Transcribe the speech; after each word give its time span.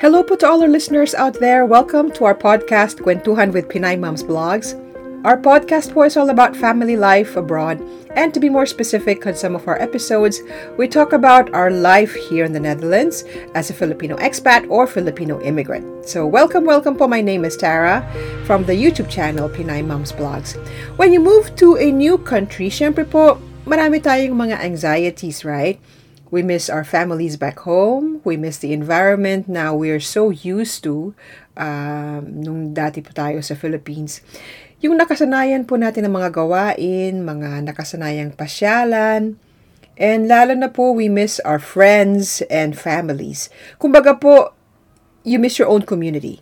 Hello 0.00 0.24
po 0.24 0.32
to 0.32 0.48
all 0.48 0.64
our 0.64 0.72
listeners 0.72 1.12
out 1.12 1.36
there. 1.44 1.68
Welcome 1.68 2.08
to 2.16 2.24
our 2.24 2.32
podcast, 2.32 3.04
Kwentuhan 3.04 3.52
with 3.52 3.68
Pinay 3.68 4.00
Moms 4.00 4.24
Blogs. 4.24 4.72
Our 5.28 5.36
podcast 5.36 5.92
po 5.92 6.08
is 6.08 6.16
all 6.16 6.32
about 6.32 6.56
family 6.56 6.96
life 6.96 7.36
abroad, 7.36 7.84
and 8.16 8.32
to 8.32 8.40
be 8.40 8.48
more 8.48 8.64
specific 8.64 9.28
on 9.28 9.36
some 9.36 9.52
of 9.52 9.68
our 9.68 9.76
episodes, 9.76 10.40
we 10.80 10.88
talk 10.88 11.12
about 11.12 11.52
our 11.52 11.68
life 11.68 12.16
here 12.16 12.48
in 12.48 12.56
the 12.56 12.64
Netherlands 12.64 13.28
as 13.52 13.68
a 13.68 13.76
Filipino 13.76 14.16
expat 14.16 14.64
or 14.72 14.88
Filipino 14.88 15.36
immigrant. 15.44 15.84
So 16.08 16.24
welcome, 16.24 16.64
welcome 16.64 16.96
po. 16.96 17.04
My 17.04 17.20
name 17.20 17.44
is 17.44 17.60
Tara 17.60 18.00
from 18.48 18.64
the 18.64 18.72
YouTube 18.72 19.12
channel 19.12 19.52
Pinay 19.52 19.84
Moms 19.84 20.16
Blogs. 20.16 20.56
When 20.96 21.12
you 21.12 21.20
move 21.20 21.52
to 21.60 21.76
a 21.76 21.92
new 21.92 22.16
country, 22.16 22.72
syempre 22.72 23.04
po, 23.04 23.36
marami 23.68 24.00
tayong 24.00 24.32
mga 24.32 24.64
anxieties, 24.64 25.44
right? 25.44 25.76
We 26.30 26.46
miss 26.46 26.70
our 26.70 26.86
families 26.86 27.34
back 27.34 27.66
home. 27.66 28.22
We 28.22 28.38
miss 28.38 28.62
the 28.62 28.72
environment 28.72 29.50
now 29.50 29.74
we're 29.74 30.00
so 30.00 30.30
used 30.30 30.86
to 30.86 31.14
um, 31.58 32.22
nung 32.46 32.70
dati 32.70 33.02
po 33.02 33.10
tayo 33.10 33.42
sa 33.42 33.58
Philippines. 33.58 34.22
Yung 34.80 34.96
nakasanayan 34.96 35.66
po 35.66 35.76
natin 35.76 36.08
ng 36.08 36.14
mga 36.14 36.30
gawain, 36.32 37.26
mga 37.26 37.66
nakasanayang 37.68 38.32
pasyalan, 38.32 39.36
and 40.00 40.30
lalo 40.30 40.56
na 40.56 40.72
po 40.72 40.94
we 40.94 41.10
miss 41.10 41.36
our 41.44 41.60
friends 41.60 42.40
and 42.48 42.78
families. 42.78 43.52
Kumbaga 43.76 44.16
po, 44.16 44.56
you 45.26 45.36
miss 45.36 45.60
your 45.60 45.68
own 45.68 45.84
community. 45.84 46.40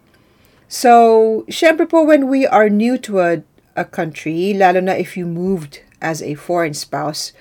So, 0.69 1.49
syempre 1.49 1.89
po 1.89 2.05
when 2.05 2.29
we 2.29 2.47
are 2.47 2.69
new 2.69 3.01
to 3.09 3.25
a, 3.25 3.43
a 3.75 3.89
country, 3.89 4.55
lalo 4.55 4.85
na 4.85 4.95
if 4.95 5.17
you 5.17 5.25
moved 5.25 5.83
as 5.99 6.23
a 6.23 6.39
foreign 6.39 6.77
spouse, 6.77 7.33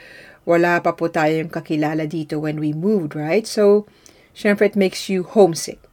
wala 0.48 0.80
pa 0.80 0.96
po 0.96 1.12
tayong 1.12 1.52
kakilala 1.52 2.08
dito 2.08 2.40
when 2.40 2.56
we 2.64 2.72
moved, 2.72 3.20
right? 3.20 3.44
So, 3.44 3.84
syempre 4.32 4.72
it 4.72 4.80
makes 4.80 5.12
you 5.12 5.28
homesick. 5.28 5.84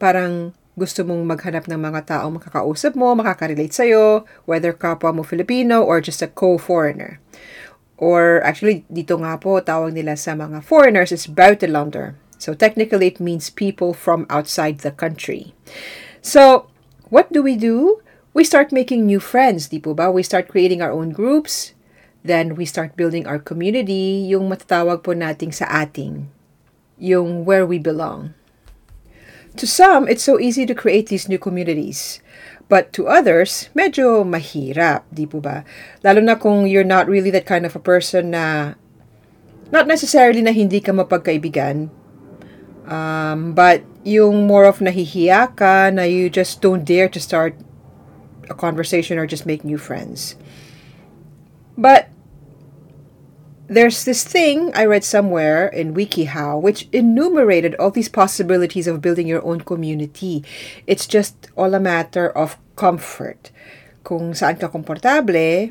Parang 0.00 0.56
gusto 0.72 1.04
mong 1.04 1.28
maghanap 1.28 1.68
ng 1.68 1.76
mga 1.76 2.08
taong 2.08 2.40
makakausap 2.40 2.96
mo, 2.96 3.12
makaka-relate 3.12 3.76
sa'yo, 3.76 4.24
whether 4.48 4.72
kapwa 4.72 5.12
mo 5.12 5.20
Filipino 5.20 5.84
or 5.84 6.00
just 6.00 6.24
a 6.24 6.32
co-foreigner. 6.32 7.20
Or 8.00 8.40
actually, 8.40 8.88
dito 8.88 9.20
nga 9.20 9.36
po, 9.36 9.60
tawag 9.60 9.92
nila 9.92 10.16
sa 10.16 10.32
mga 10.32 10.64
foreigners 10.64 11.12
is 11.12 11.28
buitenlander. 11.28 12.16
So 12.40 12.56
technically, 12.56 13.12
it 13.12 13.20
means 13.20 13.52
people 13.52 13.92
from 13.92 14.24
outside 14.32 14.80
the 14.80 14.88
country. 14.88 15.52
So, 16.24 16.72
what 17.12 17.28
do 17.28 17.44
we 17.44 17.60
do? 17.60 18.00
We 18.32 18.48
start 18.48 18.72
making 18.72 19.04
new 19.04 19.20
friends, 19.20 19.68
di 19.68 19.76
po 19.76 19.92
ba? 19.92 20.08
We 20.08 20.24
start 20.24 20.48
creating 20.48 20.80
our 20.80 20.96
own 20.96 21.12
groups. 21.12 21.76
Then, 22.20 22.54
we 22.54 22.68
start 22.68 22.96
building 23.00 23.24
our 23.24 23.40
community, 23.40 24.28
yung 24.28 24.52
matatawag 24.52 25.00
po 25.00 25.16
nating 25.16 25.56
sa 25.56 25.64
ating, 25.68 26.28
yung 27.00 27.48
where 27.48 27.64
we 27.64 27.80
belong. 27.80 28.36
To 29.56 29.66
some, 29.66 30.06
it's 30.06 30.22
so 30.22 30.38
easy 30.38 30.68
to 30.68 30.76
create 30.76 31.08
these 31.08 31.26
new 31.26 31.40
communities. 31.40 32.20
But 32.70 32.94
to 32.94 33.10
others, 33.10 33.66
medyo 33.74 34.22
mahirap, 34.22 35.02
di 35.10 35.26
po 35.26 35.42
ba? 35.42 35.66
Lalo 36.06 36.22
na 36.22 36.38
kung 36.38 36.70
you're 36.70 36.86
not 36.86 37.10
really 37.10 37.34
that 37.34 37.42
kind 37.48 37.66
of 37.66 37.74
a 37.74 37.82
person 37.82 38.30
na 38.30 38.78
not 39.74 39.90
necessarily 39.90 40.38
na 40.38 40.54
hindi 40.54 40.78
ka 40.78 40.94
mapagkaibigan, 40.94 41.90
um, 42.86 43.58
but 43.58 43.82
yung 44.06 44.46
more 44.46 44.70
of 44.70 44.78
nahihiya 44.78 45.50
ka 45.58 45.90
na 45.90 46.06
you 46.06 46.30
just 46.30 46.62
don't 46.62 46.86
dare 46.86 47.10
to 47.10 47.18
start 47.18 47.58
a 48.46 48.54
conversation 48.54 49.18
or 49.18 49.26
just 49.26 49.46
make 49.46 49.66
new 49.66 49.78
friends. 49.78 50.38
But 51.76 52.08
there's 53.70 54.02
this 54.02 54.24
thing 54.24 54.74
I 54.74 54.84
read 54.84 55.04
somewhere 55.04 55.68
in 55.68 55.94
WikiHow 55.94 56.60
which 56.60 56.88
enumerated 56.90 57.78
all 57.78 57.94
these 57.94 58.10
possibilities 58.10 58.90
of 58.90 59.00
building 59.00 59.30
your 59.30 59.46
own 59.46 59.62
community. 59.62 60.42
It's 60.86 61.06
just 61.06 61.48
all 61.54 61.72
a 61.72 61.78
matter 61.78 62.26
of 62.26 62.58
comfort. 62.74 63.54
Kung 64.02 64.34
saan 64.34 64.58
ka 64.58 64.66
komportable, 64.66 65.70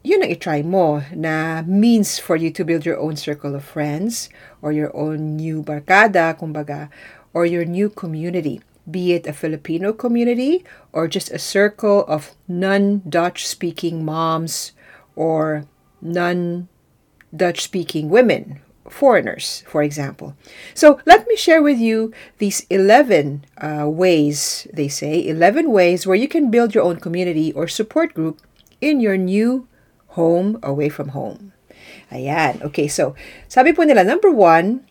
yun 0.00 0.24
ang 0.24 0.32
itry 0.32 0.64
mo 0.64 1.04
na 1.12 1.60
means 1.68 2.16
for 2.16 2.34
you 2.34 2.48
to 2.48 2.64
build 2.64 2.88
your 2.88 2.96
own 2.96 3.20
circle 3.20 3.52
of 3.52 3.60
friends 3.60 4.32
or 4.64 4.72
your 4.72 4.88
own 4.96 5.36
new 5.36 5.60
barkada, 5.60 6.32
kumbaga, 6.32 6.88
or 7.36 7.44
your 7.44 7.68
new 7.68 7.92
community. 7.92 8.64
Be 8.88 9.12
it 9.12 9.28
a 9.28 9.36
Filipino 9.36 9.92
community 9.92 10.64
or 10.96 11.06
just 11.06 11.30
a 11.30 11.38
circle 11.38 12.08
of 12.08 12.34
non-Dutch 12.48 13.46
speaking 13.46 14.02
moms 14.02 14.72
or 15.16 15.64
non 16.00 16.68
Dutch 17.34 17.62
speaking 17.62 18.10
women, 18.10 18.60
foreigners, 18.88 19.64
for 19.66 19.82
example. 19.82 20.36
So 20.74 21.00
let 21.06 21.26
me 21.26 21.36
share 21.36 21.62
with 21.62 21.78
you 21.78 22.12
these 22.38 22.66
11 22.68 23.46
uh, 23.56 23.88
ways, 23.88 24.66
they 24.72 24.88
say, 24.88 25.26
11 25.26 25.70
ways 25.70 26.06
where 26.06 26.16
you 26.16 26.28
can 26.28 26.50
build 26.50 26.74
your 26.74 26.84
own 26.84 27.00
community 27.00 27.52
or 27.52 27.68
support 27.68 28.12
group 28.12 28.40
in 28.80 29.00
your 29.00 29.16
new 29.16 29.66
home 30.08 30.58
away 30.62 30.88
from 30.88 31.16
home. 31.16 31.52
Ayan. 32.12 32.60
Okay, 32.60 32.86
so 32.88 33.16
sabi 33.48 33.72
po 33.72 33.88
nila, 33.88 34.04
number 34.04 34.28
one, 34.28 34.84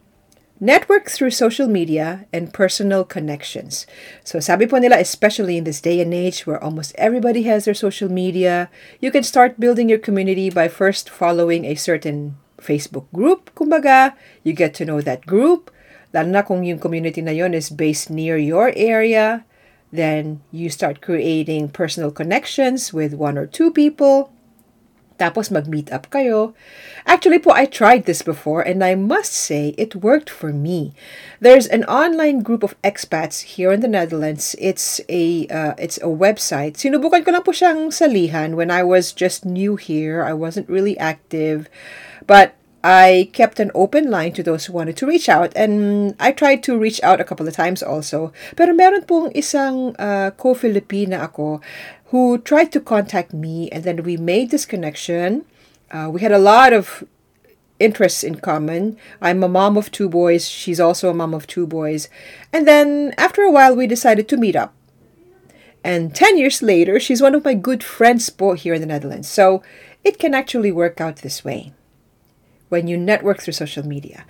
network 0.61 1.09
through 1.09 1.33
social 1.33 1.67
media 1.67 2.29
and 2.31 2.53
personal 2.53 3.03
connections. 3.03 3.89
So 4.23 4.37
sabi 4.37 4.69
po 4.69 4.77
nila, 4.77 5.01
especially 5.01 5.57
in 5.57 5.65
this 5.65 5.81
day 5.81 5.97
and 5.99 6.13
age 6.13 6.45
where 6.45 6.61
almost 6.61 6.93
everybody 7.01 7.49
has 7.49 7.65
their 7.65 7.73
social 7.73 8.13
media, 8.13 8.69
you 9.01 9.09
can 9.09 9.25
start 9.25 9.59
building 9.59 9.89
your 9.89 9.97
community 9.97 10.53
by 10.53 10.69
first 10.69 11.09
following 11.09 11.65
a 11.65 11.73
certain 11.73 12.37
Facebook 12.61 13.09
group. 13.09 13.49
Kumbaga, 13.57 14.13
you 14.45 14.53
get 14.53 14.77
to 14.77 14.85
know 14.85 15.01
that 15.01 15.25
group. 15.25 15.73
Lalo 16.13 16.29
na 16.29 16.45
kung 16.45 16.61
yung 16.61 16.77
community 16.77 17.25
na 17.25 17.33
yon 17.33 17.57
is 17.57 17.73
based 17.73 18.13
near 18.13 18.37
your 18.37 18.69
area, 18.77 19.43
then 19.89 20.45
you 20.53 20.69
start 20.69 21.01
creating 21.01 21.73
personal 21.73 22.13
connections 22.13 22.93
with 22.93 23.17
one 23.17 23.33
or 23.33 23.49
two 23.49 23.73
people. 23.73 24.29
Tapos 25.21 25.53
mag-meet 25.53 25.93
up 25.93 26.09
kayo. 26.09 26.57
Actually 27.05 27.37
po, 27.37 27.53
I 27.53 27.69
tried 27.69 28.09
this 28.09 28.25
before 28.25 28.65
and 28.65 28.81
I 28.81 28.97
must 28.97 29.37
say 29.37 29.77
it 29.77 30.01
worked 30.01 30.33
for 30.33 30.49
me. 30.49 30.97
There's 31.37 31.69
an 31.69 31.85
online 31.85 32.41
group 32.41 32.65
of 32.65 32.73
expats 32.81 33.53
here 33.53 33.69
in 33.69 33.85
the 33.85 33.91
Netherlands. 33.91 34.57
It's 34.57 34.97
a 35.05 35.45
uh, 35.53 35.77
it's 35.77 36.01
a 36.01 36.09
website. 36.09 36.81
Sinubukan 36.81 37.21
ko 37.21 37.37
lang 37.37 37.45
po 37.45 37.53
siyang 37.53 37.93
salihan 37.93 38.57
when 38.57 38.73
I 38.73 38.81
was 38.81 39.13
just 39.13 39.45
new 39.45 39.77
here. 39.77 40.25
I 40.25 40.33
wasn't 40.33 40.65
really 40.65 40.97
active. 40.97 41.69
But 42.25 42.57
I 42.83 43.29
kept 43.33 43.59
an 43.59 43.69
open 43.75 44.09
line 44.09 44.33
to 44.33 44.43
those 44.43 44.65
who 44.65 44.73
wanted 44.73 44.97
to 44.97 45.05
reach 45.05 45.29
out 45.29 45.53
and 45.55 46.15
I 46.19 46.31
tried 46.31 46.63
to 46.63 46.77
reach 46.77 47.01
out 47.03 47.21
a 47.21 47.23
couple 47.23 47.47
of 47.47 47.53
times 47.53 47.83
also. 47.83 48.33
Pero 48.55 48.73
meron 48.73 49.05
pong 49.05 49.29
isang 49.33 49.93
uh, 50.01 50.31
co-Filipina 50.31 51.21
ako 51.21 51.61
who 52.09 52.39
tried 52.39 52.71
to 52.73 52.81
contact 52.81 53.33
me 53.33 53.69
and 53.69 53.83
then 53.83 54.01
we 54.01 54.17
made 54.17 54.49
this 54.49 54.65
connection. 54.65 55.45
Uh, 55.91 56.09
we 56.09 56.21
had 56.21 56.31
a 56.31 56.41
lot 56.41 56.73
of 56.73 57.03
interests 57.77 58.23
in 58.23 58.41
common. 58.41 58.97
I'm 59.21 59.43
a 59.43 59.49
mom 59.49 59.77
of 59.77 59.91
two 59.91 60.09
boys. 60.09 60.49
She's 60.49 60.79
also 60.79 61.09
a 61.09 61.13
mom 61.13 61.33
of 61.33 61.45
two 61.45 61.67
boys. 61.67 62.09
And 62.51 62.67
then 62.67 63.13
after 63.17 63.41
a 63.41 63.51
while, 63.51 63.75
we 63.75 63.85
decided 63.85 64.27
to 64.29 64.37
meet 64.37 64.55
up. 64.55 64.73
And 65.83 66.13
10 66.13 66.37
years 66.37 66.61
later, 66.61 66.99
she's 66.99 67.21
one 67.21 67.33
of 67.33 67.45
my 67.45 67.53
good 67.53 67.83
friends 67.83 68.29
here 68.57 68.73
in 68.73 68.81
the 68.81 68.87
Netherlands. 68.87 69.27
So 69.27 69.61
it 70.03 70.17
can 70.17 70.33
actually 70.33 70.71
work 70.71 71.01
out 71.01 71.17
this 71.17 71.43
way 71.45 71.73
when 72.71 72.87
you 72.87 72.95
network 72.95 73.43
through 73.43 73.53
social 73.53 73.83
media. 73.83 74.23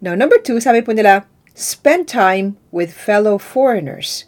Now, 0.00 0.16
number 0.16 0.40
two, 0.40 0.56
sabi 0.56 0.80
po 0.80 0.96
nila, 0.96 1.28
spend 1.52 2.08
time 2.08 2.56
with 2.72 2.96
fellow 2.96 3.36
foreigners. 3.36 4.24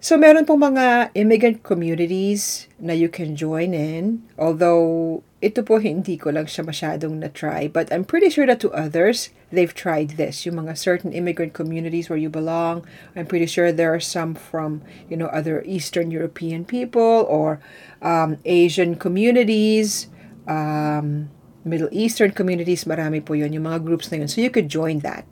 So, 0.00 0.16
meron 0.16 0.48
pong 0.48 0.64
mga 0.64 1.12
immigrant 1.12 1.60
communities 1.60 2.72
na 2.80 2.96
you 2.96 3.12
can 3.12 3.36
join 3.36 3.76
in. 3.76 4.24
Although, 4.40 5.20
ito 5.44 5.60
po 5.60 5.76
hindi 5.76 6.16
ko 6.16 6.32
lang 6.32 6.48
siya 6.48 6.64
masyadong 6.64 7.20
na-try. 7.20 7.68
But 7.68 7.92
I'm 7.92 8.08
pretty 8.08 8.32
sure 8.32 8.48
that 8.48 8.64
to 8.64 8.72
others, 8.72 9.28
they've 9.52 9.76
tried 9.76 10.16
this. 10.16 10.48
Yung 10.48 10.56
mga 10.56 10.80
certain 10.80 11.12
immigrant 11.12 11.52
communities 11.52 12.08
where 12.08 12.16
you 12.16 12.32
belong. 12.32 12.88
I'm 13.12 13.28
pretty 13.28 13.44
sure 13.44 13.76
there 13.76 13.92
are 13.92 14.00
some 14.00 14.32
from, 14.32 14.80
you 15.12 15.20
know, 15.20 15.28
other 15.28 15.60
Eastern 15.68 16.08
European 16.08 16.64
people 16.64 17.28
or 17.28 17.60
um, 18.00 18.40
Asian 18.48 18.96
communities. 18.96 20.08
Um, 20.48 21.28
Middle 21.64 21.92
Eastern 21.92 22.32
communities, 22.32 22.84
marami 22.84 23.24
po 23.24 23.34
yun, 23.34 23.52
yung 23.52 23.68
mga 23.68 23.84
groups 23.84 24.08
na 24.10 24.24
yun. 24.24 24.28
So 24.28 24.40
you 24.40 24.50
could 24.50 24.68
join 24.68 25.00
that. 25.04 25.28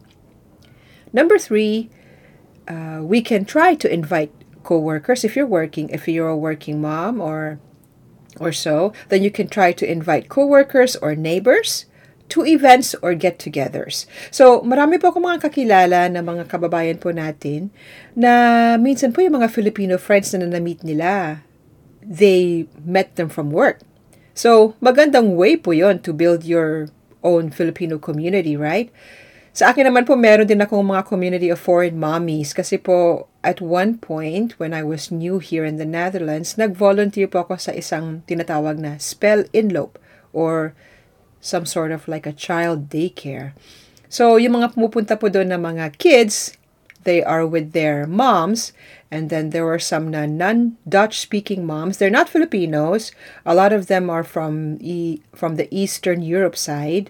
Number 1.13 1.39
three, 1.39 1.89
uh, 2.69 3.01
we 3.01 3.25
can 3.25 3.45
try 3.49 3.75
to 3.75 3.89
invite 3.89 4.33
co-workers 4.63 5.25
if 5.25 5.37
you're 5.37 5.49
working, 5.49 5.89
if 5.89 6.05
you're 6.07 6.29
a 6.29 6.37
working 6.37 6.81
mom 6.85 7.21
or 7.21 7.59
or 8.39 8.53
so, 8.53 8.93
then 9.09 9.25
you 9.25 9.33
can 9.33 9.49
try 9.49 9.73
to 9.73 9.89
invite 9.89 10.29
co-workers 10.29 10.95
or 11.01 11.17
neighbors 11.17 11.89
to 12.29 12.45
events 12.45 12.95
or 13.01 13.17
get-togethers. 13.17 14.05
So, 14.29 14.61
marami 14.61 15.01
po 15.01 15.11
akong 15.11 15.25
mga 15.25 15.49
kakilala 15.49 16.13
na 16.13 16.21
mga 16.21 16.45
kababayan 16.47 17.01
po 17.01 17.09
natin 17.09 17.73
na 18.13 18.77
minsan 18.77 19.17
po 19.17 19.25
yung 19.25 19.41
mga 19.41 19.49
Filipino 19.49 19.97
friends 19.97 20.37
na 20.37 20.45
na-meet 20.45 20.85
nila, 20.85 21.41
they 22.05 22.69
met 22.85 23.17
them 23.17 23.33
from 23.33 23.49
work. 23.49 23.81
So, 24.38 24.79
magandang 24.79 25.35
way 25.35 25.58
po 25.58 25.75
yon 25.75 25.99
to 26.06 26.14
build 26.14 26.46
your 26.46 26.94
own 27.26 27.50
Filipino 27.50 27.99
community, 27.99 28.55
right? 28.55 28.87
Sa 29.50 29.75
akin 29.75 29.90
naman 29.90 30.06
po, 30.06 30.14
meron 30.14 30.46
din 30.46 30.62
akong 30.62 30.87
mga 30.87 31.11
community 31.11 31.50
of 31.50 31.58
foreign 31.58 31.99
mommies 31.99 32.55
kasi 32.55 32.79
po 32.79 33.26
at 33.43 33.58
one 33.58 33.99
point 33.99 34.55
when 34.62 34.70
I 34.70 34.87
was 34.87 35.11
new 35.11 35.43
here 35.43 35.67
in 35.67 35.75
the 35.75 35.88
Netherlands, 35.88 36.55
nag-volunteer 36.55 37.26
po 37.26 37.50
ako 37.50 37.58
sa 37.58 37.75
isang 37.75 38.23
tinatawag 38.31 38.79
na 38.79 38.94
spell 39.02 39.43
inlope 39.50 39.99
or 40.31 40.70
some 41.43 41.67
sort 41.67 41.90
of 41.90 42.06
like 42.06 42.23
a 42.23 42.31
child 42.31 42.87
daycare. 42.87 43.58
So, 44.06 44.38
yung 44.38 44.62
mga 44.62 44.79
pumupunta 44.79 45.19
po 45.19 45.35
doon 45.35 45.50
na 45.50 45.58
mga 45.58 45.99
kids, 45.99 46.55
they 47.09 47.25
are 47.25 47.49
with 47.49 47.73
their 47.73 48.05
moms 48.05 48.77
and 49.11 49.31
then 49.31 49.49
there 49.51 49.65
were 49.65 49.81
some 49.81 50.11
non-Dutch 50.13 51.19
speaking 51.19 51.65
moms. 51.65 51.97
They're 51.97 52.13
not 52.13 52.29
Filipinos. 52.29 53.13
A 53.47 53.55
lot 53.55 53.73
of 53.73 53.87
them 53.87 54.11
are 54.11 54.23
from 54.23 54.77
e- 54.85 55.25
from 55.33 55.57
the 55.57 55.73
Eastern 55.73 56.21
Europe 56.21 56.57
side. 56.57 57.09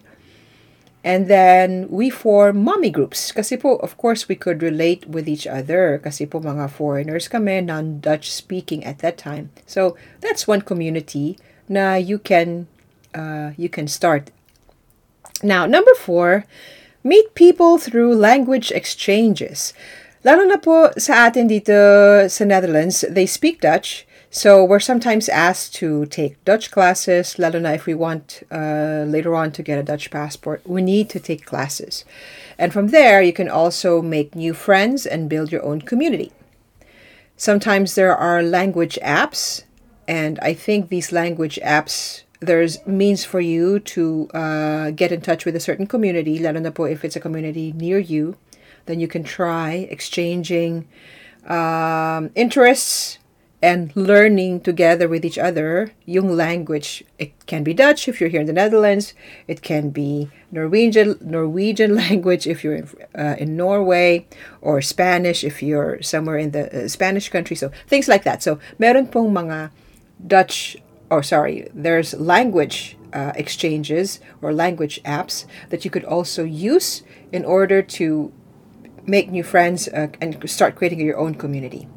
And 1.02 1.26
then 1.26 1.90
we 1.90 2.10
form 2.10 2.62
mommy 2.62 2.90
groups. 2.90 3.32
Kasi 3.32 3.56
po, 3.56 3.82
of 3.82 3.98
course, 3.98 4.30
we 4.30 4.38
could 4.38 4.62
relate 4.62 5.10
with 5.10 5.26
each 5.26 5.46
other. 5.46 5.98
Kasi 5.98 6.26
po 6.26 6.38
mga 6.38 6.70
foreigners 6.70 7.26
kami, 7.26 7.58
non-Dutch 7.66 8.30
speaking 8.30 8.86
at 8.86 9.02
that 9.02 9.18
time. 9.18 9.50
So 9.66 9.98
that's 10.22 10.46
one 10.46 10.62
community 10.62 11.38
na 11.66 11.98
you 11.98 12.22
can 12.22 12.70
uh, 13.10 13.58
you 13.58 13.66
can 13.66 13.90
start. 13.90 14.30
Now, 15.42 15.66
number 15.66 15.94
four, 15.98 16.46
meet 17.04 17.34
people 17.34 17.78
through 17.78 18.14
language 18.14 18.70
exchanges. 18.72 19.72
Lalo 20.24 20.44
na 20.44 20.58
po 20.58 20.90
sa 20.98 21.30
atin 21.30 21.46
dito 21.46 21.72
sa 22.26 22.44
Netherlands, 22.44 23.04
they 23.08 23.26
speak 23.26 23.60
Dutch. 23.60 24.04
So 24.30 24.62
we're 24.62 24.82
sometimes 24.82 25.30
asked 25.30 25.74
to 25.76 26.04
take 26.04 26.36
Dutch 26.44 26.70
classes, 26.70 27.38
lalo 27.38 27.60
na 27.60 27.72
if 27.72 27.86
we 27.86 27.94
want 27.94 28.42
uh, 28.52 29.08
later 29.08 29.34
on 29.34 29.52
to 29.52 29.62
get 29.62 29.78
a 29.78 29.82
Dutch 29.82 30.10
passport, 30.10 30.60
we 30.68 30.82
need 30.82 31.08
to 31.10 31.20
take 31.20 31.46
classes. 31.46 32.04
And 32.58 32.72
from 32.72 32.88
there, 32.88 33.22
you 33.22 33.32
can 33.32 33.48
also 33.48 34.02
make 34.02 34.34
new 34.34 34.52
friends 34.52 35.06
and 35.06 35.30
build 35.30 35.50
your 35.50 35.64
own 35.64 35.80
community. 35.80 36.32
Sometimes 37.38 37.94
there 37.94 38.14
are 38.14 38.42
language 38.42 38.98
apps, 39.00 39.64
and 40.06 40.38
I 40.42 40.52
think 40.52 40.88
these 40.90 41.12
language 41.12 41.58
apps 41.64 42.27
there's 42.40 42.84
means 42.86 43.24
for 43.24 43.40
you 43.40 43.80
to 43.80 44.28
uh, 44.32 44.90
get 44.90 45.12
in 45.12 45.20
touch 45.20 45.44
with 45.44 45.56
a 45.56 45.60
certain 45.60 45.86
community, 45.86 46.38
lalo 46.38 46.84
if 46.84 47.04
it's 47.04 47.16
a 47.16 47.20
community 47.20 47.72
near 47.72 47.98
you, 47.98 48.36
then 48.86 49.00
you 49.00 49.08
can 49.08 49.24
try 49.24 49.88
exchanging 49.90 50.86
um, 51.46 52.30
interests 52.34 53.18
and 53.60 53.90
learning 53.96 54.60
together 54.60 55.08
with 55.08 55.24
each 55.24 55.38
other 55.38 55.92
yung 56.06 56.36
language. 56.36 57.02
It 57.18 57.32
can 57.46 57.64
be 57.64 57.74
Dutch 57.74 58.06
if 58.06 58.20
you're 58.20 58.30
here 58.30 58.40
in 58.40 58.46
the 58.46 58.52
Netherlands. 58.52 59.14
It 59.48 59.62
can 59.62 59.90
be 59.90 60.30
Norwegian 60.52 61.18
Norwegian 61.20 61.96
language 62.06 62.46
if 62.46 62.62
you're 62.62 62.76
in, 62.76 62.88
uh, 63.18 63.34
in 63.38 63.56
Norway, 63.56 64.26
or 64.60 64.80
Spanish 64.80 65.42
if 65.42 65.62
you're 65.62 66.00
somewhere 66.02 66.38
in 66.38 66.52
the 66.52 66.84
uh, 66.84 66.88
Spanish 66.88 67.28
country. 67.30 67.56
So 67.56 67.72
things 67.88 68.06
like 68.06 68.22
that. 68.24 68.42
So 68.42 68.60
meron 68.78 69.08
pong 69.08 69.34
mga 69.34 69.70
Dutch, 70.24 70.76
or 71.10 71.22
sorry, 71.22 71.68
there's 71.74 72.14
language 72.14 72.96
uh, 73.12 73.32
exchanges 73.34 74.20
or 74.42 74.52
language 74.52 75.02
apps 75.04 75.46
that 75.70 75.84
you 75.84 75.90
could 75.90 76.04
also 76.04 76.44
use 76.44 77.02
in 77.32 77.44
order 77.44 77.82
to 77.82 78.32
make 79.06 79.30
new 79.30 79.42
friends 79.42 79.88
uh, 79.88 80.08
and 80.20 80.48
start 80.48 80.76
creating 80.76 81.00
your 81.00 81.18
own 81.18 81.34
community. 81.34 81.88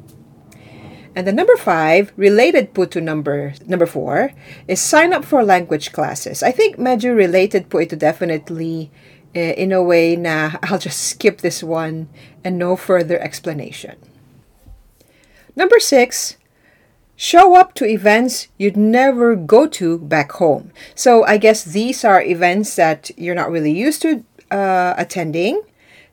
And 1.14 1.26
the 1.26 1.32
number 1.32 1.56
five, 1.56 2.12
related 2.16 2.72
po 2.72 2.86
to 2.86 3.00
number 3.00 3.52
number 3.66 3.84
four, 3.84 4.32
is 4.66 4.80
sign 4.80 5.12
up 5.12 5.24
for 5.24 5.44
language 5.44 5.92
classes. 5.92 6.42
I 6.42 6.52
think 6.52 6.76
medyo 6.80 7.14
related 7.14 7.68
po 7.68 7.84
ito 7.84 7.96
definitely 7.96 8.90
uh, 9.36 9.52
in 9.60 9.72
a 9.72 9.82
way 9.82 10.16
na 10.16 10.56
I'll 10.64 10.80
just 10.80 11.04
skip 11.04 11.44
this 11.44 11.62
one 11.62 12.08
and 12.42 12.56
no 12.56 12.76
further 12.76 13.20
explanation. 13.20 14.00
Number 15.52 15.76
six, 15.78 16.40
show 17.16 17.54
up 17.54 17.74
to 17.74 17.84
events 17.84 18.48
you'd 18.58 18.76
never 18.76 19.36
go 19.36 19.66
to 19.66 19.98
back 19.98 20.32
home. 20.32 20.72
So 20.94 21.24
I 21.24 21.36
guess 21.36 21.64
these 21.64 22.04
are 22.04 22.22
events 22.22 22.76
that 22.76 23.10
you're 23.16 23.34
not 23.34 23.50
really 23.50 23.72
used 23.72 24.02
to 24.02 24.24
uh, 24.50 24.94
attending 24.96 25.62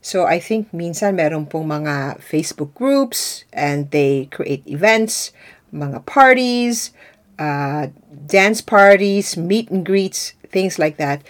so 0.02 0.26
I 0.26 0.40
think 0.40 0.72
minsan 0.72 1.20
meron 1.20 1.46
pong 1.46 1.68
mga 1.68 2.24
Facebook 2.24 2.74
groups 2.74 3.44
and 3.52 3.92
they 3.92 4.32
create 4.32 4.64
events, 4.66 5.32
mga 5.74 6.06
parties, 6.06 6.92
uh, 7.38 7.88
dance 8.26 8.62
parties, 8.62 9.36
meet 9.36 9.70
and 9.70 9.86
greets, 9.86 10.34
things 10.48 10.80
like 10.80 10.96
that. 10.98 11.22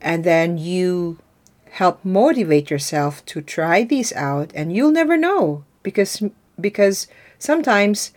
And 0.00 0.24
then 0.24 0.56
you 0.56 1.18
help 1.76 2.00
motivate 2.04 2.70
yourself 2.70 3.24
to 3.26 3.42
try 3.42 3.84
these 3.84 4.12
out 4.14 4.52
and 4.54 4.72
you'll 4.72 4.94
never 4.94 5.16
know 5.16 5.64
because 5.82 6.22
because 6.56 7.08
sometimes 7.38 8.12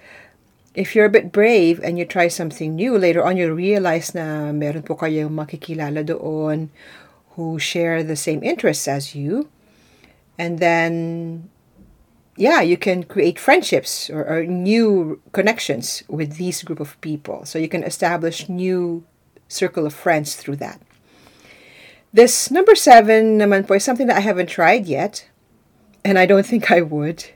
if 0.77 0.95
you're 0.95 1.09
a 1.09 1.17
bit 1.17 1.33
brave 1.33 1.81
and 1.81 1.97
you 1.97 2.05
try 2.05 2.29
something 2.29 2.75
new 2.75 2.95
later 2.97 3.25
on 3.25 3.35
you'll 3.35 3.57
realize 3.57 4.13
na 4.13 4.53
meron 4.53 4.85
po 4.85 4.93
kayong 4.93 5.33
makikilala 5.33 6.05
doon 6.05 6.69
who 7.33 7.57
share 7.57 8.05
the 8.05 8.15
same 8.15 8.45
interests 8.45 8.87
as 8.87 9.17
you. 9.17 9.49
And 10.37 10.61
then 10.61 11.49
yeah 12.37 12.61
you 12.61 12.77
can 12.77 13.01
create 13.09 13.41
friendships 13.41 14.13
or, 14.13 14.21
or, 14.21 14.45
new 14.45 15.17
connections 15.33 16.05
with 16.07 16.37
these 16.37 16.61
group 16.61 16.79
of 16.79 16.93
people. 17.01 17.41
So 17.49 17.57
you 17.57 17.67
can 17.67 17.81
establish 17.81 18.47
new 18.47 19.03
circle 19.49 19.89
of 19.89 19.97
friends 19.97 20.37
through 20.37 20.61
that. 20.61 20.77
This 22.13 22.53
number 22.53 22.77
seven 22.77 23.41
naman 23.41 23.65
po 23.65 23.81
is 23.81 23.83
something 23.83 24.05
that 24.07 24.21
i 24.21 24.25
haven't 24.25 24.53
tried 24.53 24.85
yet 24.85 25.25
and 26.05 26.21
i 26.21 26.25
don't 26.29 26.45
think 26.51 26.69
i 26.69 26.85
would 26.85 27.33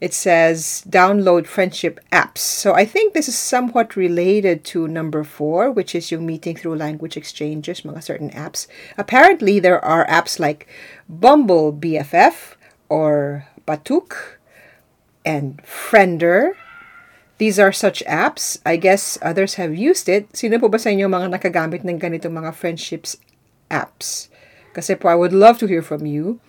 it 0.00 0.14
says 0.14 0.84
download 0.88 1.46
friendship 1.46 1.98
apps 2.12 2.38
so 2.38 2.74
i 2.74 2.84
think 2.84 3.12
this 3.14 3.28
is 3.28 3.36
somewhat 3.36 3.96
related 3.96 4.64
to 4.64 4.86
number 4.86 5.24
four 5.24 5.70
which 5.70 5.94
is 5.94 6.10
you 6.10 6.20
meeting 6.20 6.56
through 6.56 6.76
language 6.76 7.16
exchanges 7.16 7.82
mga 7.82 8.02
certain 8.02 8.30
apps 8.30 8.66
apparently 8.96 9.58
there 9.58 9.82
are 9.84 10.06
apps 10.06 10.38
like 10.38 10.66
Bumble 11.08 11.72
BFF 11.72 12.54
or 12.88 13.48
Patook 13.66 14.36
and 15.24 15.62
Friender. 15.64 16.52
These 17.38 17.58
are 17.58 17.72
such 17.72 18.04
apps. 18.04 18.60
I 18.66 18.76
guess 18.76 19.16
others 19.22 19.54
have 19.54 19.74
used 19.74 20.08
it. 20.08 20.36
Sino 20.36 20.58
po 20.58 20.68
ba 20.68 20.76
sa 20.76 20.92
inyo 20.92 21.08
mga 21.08 21.32
nakagamit 21.32 21.80
ng 21.80 21.96
ganitong 21.96 22.36
mga 22.36 22.52
friendships 22.52 23.16
apps? 23.72 24.28
Kasi 24.76 24.96
po, 25.00 25.08
I 25.08 25.16
would 25.16 25.32
love 25.32 25.56
to 25.64 25.66
hear 25.66 25.80
from 25.82 26.04
you. 26.04 26.40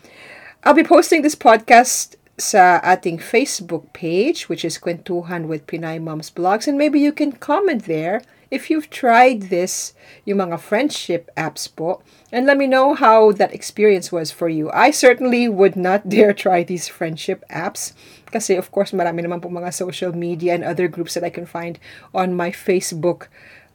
I'll 0.67 0.75
be 0.75 0.83
posting 0.83 1.23
this 1.23 1.39
podcast 1.39 2.18
sa 2.39 2.79
ating 2.81 3.19
Facebook 3.19 3.91
page, 3.91 4.47
which 4.47 4.63
is 4.63 4.79
Kwentuhan 4.79 5.45
with 5.45 5.67
Pinay 5.67 6.01
Moms 6.01 6.31
Blogs, 6.31 6.67
and 6.67 6.77
maybe 6.77 6.99
you 6.99 7.11
can 7.11 7.35
comment 7.35 7.85
there 7.85 8.23
if 8.49 8.69
you've 8.69 8.89
tried 8.89 9.53
this, 9.53 9.93
yung 10.25 10.39
mga 10.39 10.57
friendship 10.57 11.29
apps 11.37 11.69
po, 11.69 12.01
and 12.31 12.47
let 12.47 12.57
me 12.57 12.65
know 12.65 12.95
how 12.95 13.31
that 13.31 13.53
experience 13.53 14.11
was 14.11 14.31
for 14.31 14.49
you. 14.49 14.71
I 14.73 14.89
certainly 14.89 15.47
would 15.47 15.75
not 15.75 16.09
dare 16.13 16.33
try 16.33 16.63
these 16.63 16.87
friendship 16.87 17.43
apps 17.51 17.93
kasi 18.29 18.55
of 18.55 18.69
course 18.69 18.93
marami 18.93 19.25
naman 19.25 19.41
po 19.41 19.49
mga 19.49 19.73
social 19.73 20.13
media 20.13 20.53
and 20.53 20.63
other 20.63 20.87
groups 20.87 21.13
that 21.17 21.25
I 21.25 21.33
can 21.33 21.45
find 21.45 21.81
on 22.13 22.37
my 22.37 22.53
Facebook 22.53 23.27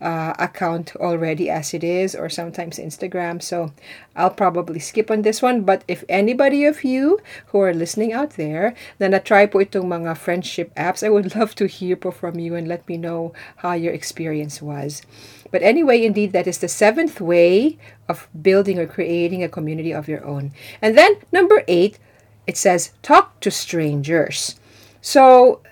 uh, 0.05 0.35
account 0.39 0.95
already 0.97 1.49
as 1.49 1.73
it 1.73 1.83
is, 1.83 2.15
or 2.15 2.29
sometimes 2.29 2.79
Instagram. 2.79 3.41
So 3.41 3.73
I'll 4.15 4.31
probably 4.31 4.79
skip 4.79 5.11
on 5.11 5.23
this 5.23 5.41
one. 5.41 5.63
But 5.63 5.83
if 5.89 6.05
anybody 6.09 6.67
of 6.67 6.85
you 6.85 7.19
who 7.47 7.61
are 7.61 7.73
listening 7.73 8.13
out 8.13 8.37
there 8.37 8.75
na 9.01 9.09
na-try 9.09 9.47
po 9.47 9.65
itong 9.65 9.89
mga 9.89 10.21
friendship 10.21 10.69
apps, 10.77 11.01
I 11.01 11.09
would 11.09 11.35
love 11.41 11.57
to 11.57 11.67
hear 11.67 11.97
from 11.97 12.39
you 12.39 12.55
and 12.55 12.69
let 12.69 12.87
me 12.87 13.01
know 13.01 13.33
how 13.65 13.73
your 13.73 13.97
experience 13.97 14.61
was. 14.61 15.01
But 15.51 15.63
anyway, 15.63 16.05
indeed, 16.05 16.37
that 16.37 16.47
is 16.47 16.59
the 16.59 16.69
seventh 16.69 17.21
way 17.21 17.79
of 18.07 18.29
building 18.37 18.79
or 18.79 18.87
creating 18.87 19.43
a 19.43 19.49
community 19.49 19.95
of 19.97 20.07
your 20.07 20.21
own. 20.27 20.53
And 20.83 20.99
then 20.99 21.17
number 21.33 21.65
eight, 21.67 21.99
it 22.47 22.59
says 22.59 22.93
talk 23.01 23.41
to 23.41 23.51
strangers. 23.51 24.61
So 25.01 25.63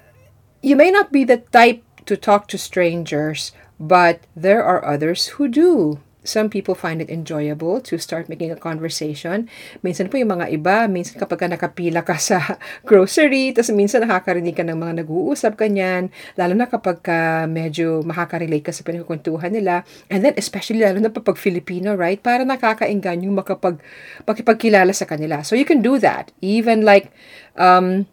you 0.63 0.77
may 0.77 0.91
not 0.91 1.13
be 1.13 1.25
the 1.25 1.45
type 1.53 1.85
to 2.07 2.17
talk 2.17 2.49
to 2.49 2.57
strangers 2.57 3.53
But 3.83 4.31
there 4.39 4.63
are 4.63 4.79
others 4.87 5.35
who 5.35 5.51
do. 5.51 5.99
Some 6.23 6.55
people 6.55 6.79
find 6.79 7.03
it 7.03 7.11
enjoyable 7.11 7.83
to 7.83 7.99
start 7.99 8.31
making 8.31 8.55
a 8.55 8.59
conversation. 8.59 9.51
Minsan 9.83 10.07
po 10.07 10.23
yung 10.23 10.39
mga 10.39 10.55
iba, 10.55 10.87
minsan 10.87 11.19
kapag 11.19 11.43
ka 11.43 11.47
nakapila 11.51 12.07
ka 12.07 12.15
sa 12.15 12.39
grocery, 12.89 13.51
tapos 13.51 13.75
minsan 13.75 14.07
nakakarinig 14.07 14.55
ka 14.55 14.63
ng 14.63 14.79
mga 14.79 15.03
nag-uusap 15.03 15.59
kanyan, 15.59 16.15
lalo 16.39 16.55
na 16.55 16.71
kapag 16.71 17.03
ka 17.03 17.51
medyo 17.51 18.07
makaka-relate 18.07 18.71
ka 18.71 18.71
sa 18.71 18.87
pinagkwentuhan 18.87 19.51
nila. 19.51 19.83
And 20.15 20.23
then, 20.23 20.39
especially 20.39 20.87
lalo 20.87 21.03
na 21.03 21.11
pag 21.11 21.35
Filipino, 21.35 21.99
right? 21.99 22.23
Para 22.23 22.47
nakakainggan 22.47 23.27
yung 23.27 23.35
makapag, 23.35 23.83
makipagkilala 24.23 24.95
sa 24.95 25.11
kanila. 25.11 25.43
So 25.43 25.59
you 25.59 25.67
can 25.67 25.83
do 25.83 25.99
that. 25.99 26.31
Even 26.39 26.87
like, 26.87 27.11
um, 27.59 28.07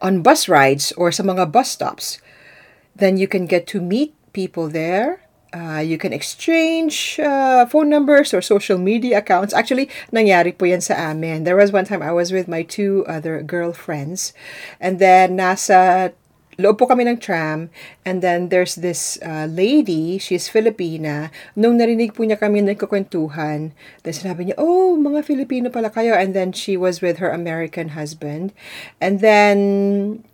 on 0.00 0.24
bus 0.24 0.48
rides 0.48 0.88
or 0.96 1.12
sa 1.12 1.20
mga 1.20 1.52
bus 1.52 1.76
stops, 1.76 2.24
then 2.96 3.20
you 3.20 3.28
can 3.28 3.44
get 3.44 3.68
to 3.68 3.84
meet 3.84 4.16
people 4.34 4.66
there 4.66 5.24
Uh, 5.54 5.78
you 5.78 5.94
can 5.96 6.12
exchange 6.12 7.14
uh, 7.22 7.64
phone 7.66 7.88
numbers 7.88 8.34
or 8.34 8.42
social 8.42 8.74
media 8.74 9.22
accounts. 9.22 9.54
Actually, 9.54 9.86
nangyari 10.10 10.50
po 10.50 10.66
yan 10.66 10.82
sa 10.82 11.14
amin. 11.14 11.46
There 11.46 11.54
was 11.54 11.70
one 11.70 11.86
time 11.86 12.02
I 12.02 12.10
was 12.10 12.34
with 12.34 12.50
my 12.50 12.66
two 12.66 13.06
other 13.06 13.38
girlfriends 13.38 14.34
and 14.82 14.98
then 14.98 15.38
nasa 15.38 16.10
loob 16.58 16.82
po 16.82 16.90
kami 16.90 17.06
ng 17.06 17.22
tram 17.22 17.70
and 18.02 18.18
then 18.18 18.50
there's 18.50 18.74
this 18.74 19.14
uh, 19.22 19.46
lady, 19.46 20.18
she's 20.18 20.50
Filipina. 20.50 21.30
Nung 21.54 21.78
narinig 21.78 22.18
po 22.18 22.26
niya 22.26 22.34
kami 22.34 22.58
nagkukwentuhan, 22.58 23.70
then 24.02 24.14
sinabi 24.14 24.50
niya, 24.50 24.58
oh, 24.58 24.98
mga 24.98 25.22
Filipino 25.22 25.70
pala 25.70 25.86
kayo. 25.86 26.18
And 26.18 26.34
then 26.34 26.50
she 26.50 26.74
was 26.74 26.98
with 26.98 27.22
her 27.22 27.30
American 27.30 27.94
husband. 27.94 28.50
And 28.98 29.22
then, 29.22 30.26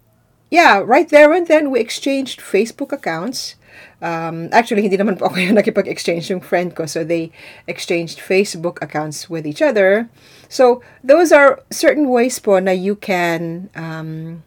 yeah, 0.49 0.81
right 0.81 1.13
there 1.13 1.37
and 1.37 1.45
then 1.45 1.69
we 1.69 1.77
exchanged 1.77 2.41
Facebook 2.41 2.89
accounts. 2.89 3.60
Um, 4.01 4.49
actually, 4.53 4.83
hindi 4.83 4.97
naman 4.97 5.21
po 5.21 5.29
ako 5.29 5.37
yung 5.41 5.57
nakipag-exchange 5.61 6.33
yung 6.33 6.41
friend 6.41 6.75
ko. 6.75 6.87
So, 6.89 7.05
they 7.05 7.33
exchanged 7.69 8.19
Facebook 8.19 8.81
accounts 8.81 9.29
with 9.29 9.47
each 9.47 9.61
other. 9.61 10.09
So, 10.49 10.81
those 11.05 11.33
are 11.33 11.61
certain 11.71 12.09
ways 12.09 12.41
po 12.41 12.59
na 12.59 12.73
you 12.73 12.97
can 12.97 13.69
um, 13.77 14.43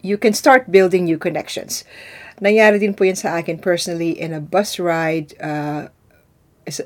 you 0.00 0.16
can 0.16 0.32
start 0.32 0.70
building 0.70 1.04
new 1.04 1.18
connections. 1.18 1.84
Nangyari 2.40 2.78
din 2.80 2.94
po 2.94 3.04
yan 3.04 3.16
sa 3.16 3.40
akin 3.40 3.58
personally 3.58 4.12
in 4.12 4.32
a 4.32 4.40
bus 4.40 4.78
ride, 4.78 5.32
uh, 5.40 5.88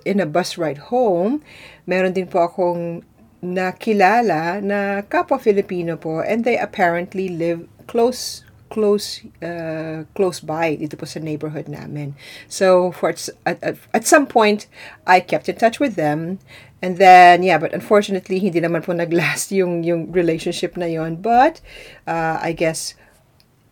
in 0.06 0.18
a 0.22 0.26
bus 0.26 0.56
ride 0.56 0.90
home. 0.90 1.42
Meron 1.86 2.14
din 2.14 2.26
po 2.26 2.46
akong 2.46 3.02
nakilala 3.40 4.60
na 4.60 5.00
kapwa 5.08 5.40
Filipino 5.40 5.96
po 5.96 6.20
and 6.20 6.44
they 6.44 6.60
apparently 6.60 7.28
live 7.32 7.64
close 7.88 8.44
close 8.70 9.20
uh, 9.42 10.04
close 10.14 10.40
by 10.40 10.78
It 10.80 10.98
was 11.00 11.16
a 11.16 11.20
neighborhood 11.20 11.68
namin. 11.68 12.14
So 12.48 12.92
for 12.92 13.10
at, 13.10 13.28
at, 13.62 13.76
at 13.92 14.06
some 14.06 14.26
point 14.26 14.66
I 15.06 15.20
kept 15.20 15.48
in 15.48 15.56
touch 15.56 15.78
with 15.78 15.96
them 15.96 16.38
and 16.80 16.96
then 16.96 17.42
yeah 17.42 17.58
but 17.58 17.74
unfortunately 17.74 18.38
hindi 18.38 18.60
naman 18.60 18.82
po 18.82 18.94
naglast 18.94 19.52
yung 19.58 19.84
yung 19.84 20.10
relationship 20.12 20.78
na 20.78 20.86
yon 20.86 21.20
but 21.20 21.60
uh, 22.06 22.38
I 22.40 22.52
guess 22.52 22.94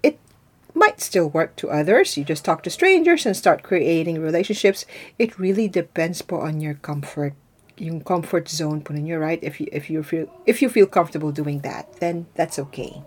it 0.02 0.18
might 0.74 1.00
still 1.00 1.30
work 1.30 1.56
to 1.56 1.70
others. 1.70 2.18
You 2.18 2.24
just 2.24 2.44
talk 2.44 2.62
to 2.64 2.70
strangers 2.70 3.24
and 3.24 3.36
start 3.36 3.62
creating 3.62 4.20
relationships. 4.20 4.84
It 5.18 5.38
really 5.38 5.68
depends 5.68 6.22
po 6.22 6.42
on 6.42 6.60
your 6.60 6.74
comfort, 6.74 7.34
yung 7.78 8.02
comfort 8.02 8.48
zone 8.48 8.82
po 8.82 8.94
ninyo, 8.94 9.18
right? 9.18 9.42
If 9.42 9.58
you 9.58 9.66
if 9.72 9.90
you 9.90 10.02
feel 10.02 10.26
if 10.46 10.62
you 10.62 10.68
feel 10.68 10.86
comfortable 10.86 11.32
doing 11.32 11.66
that, 11.66 11.98
then 11.98 12.26
that's 12.34 12.58
okay. 12.70 13.02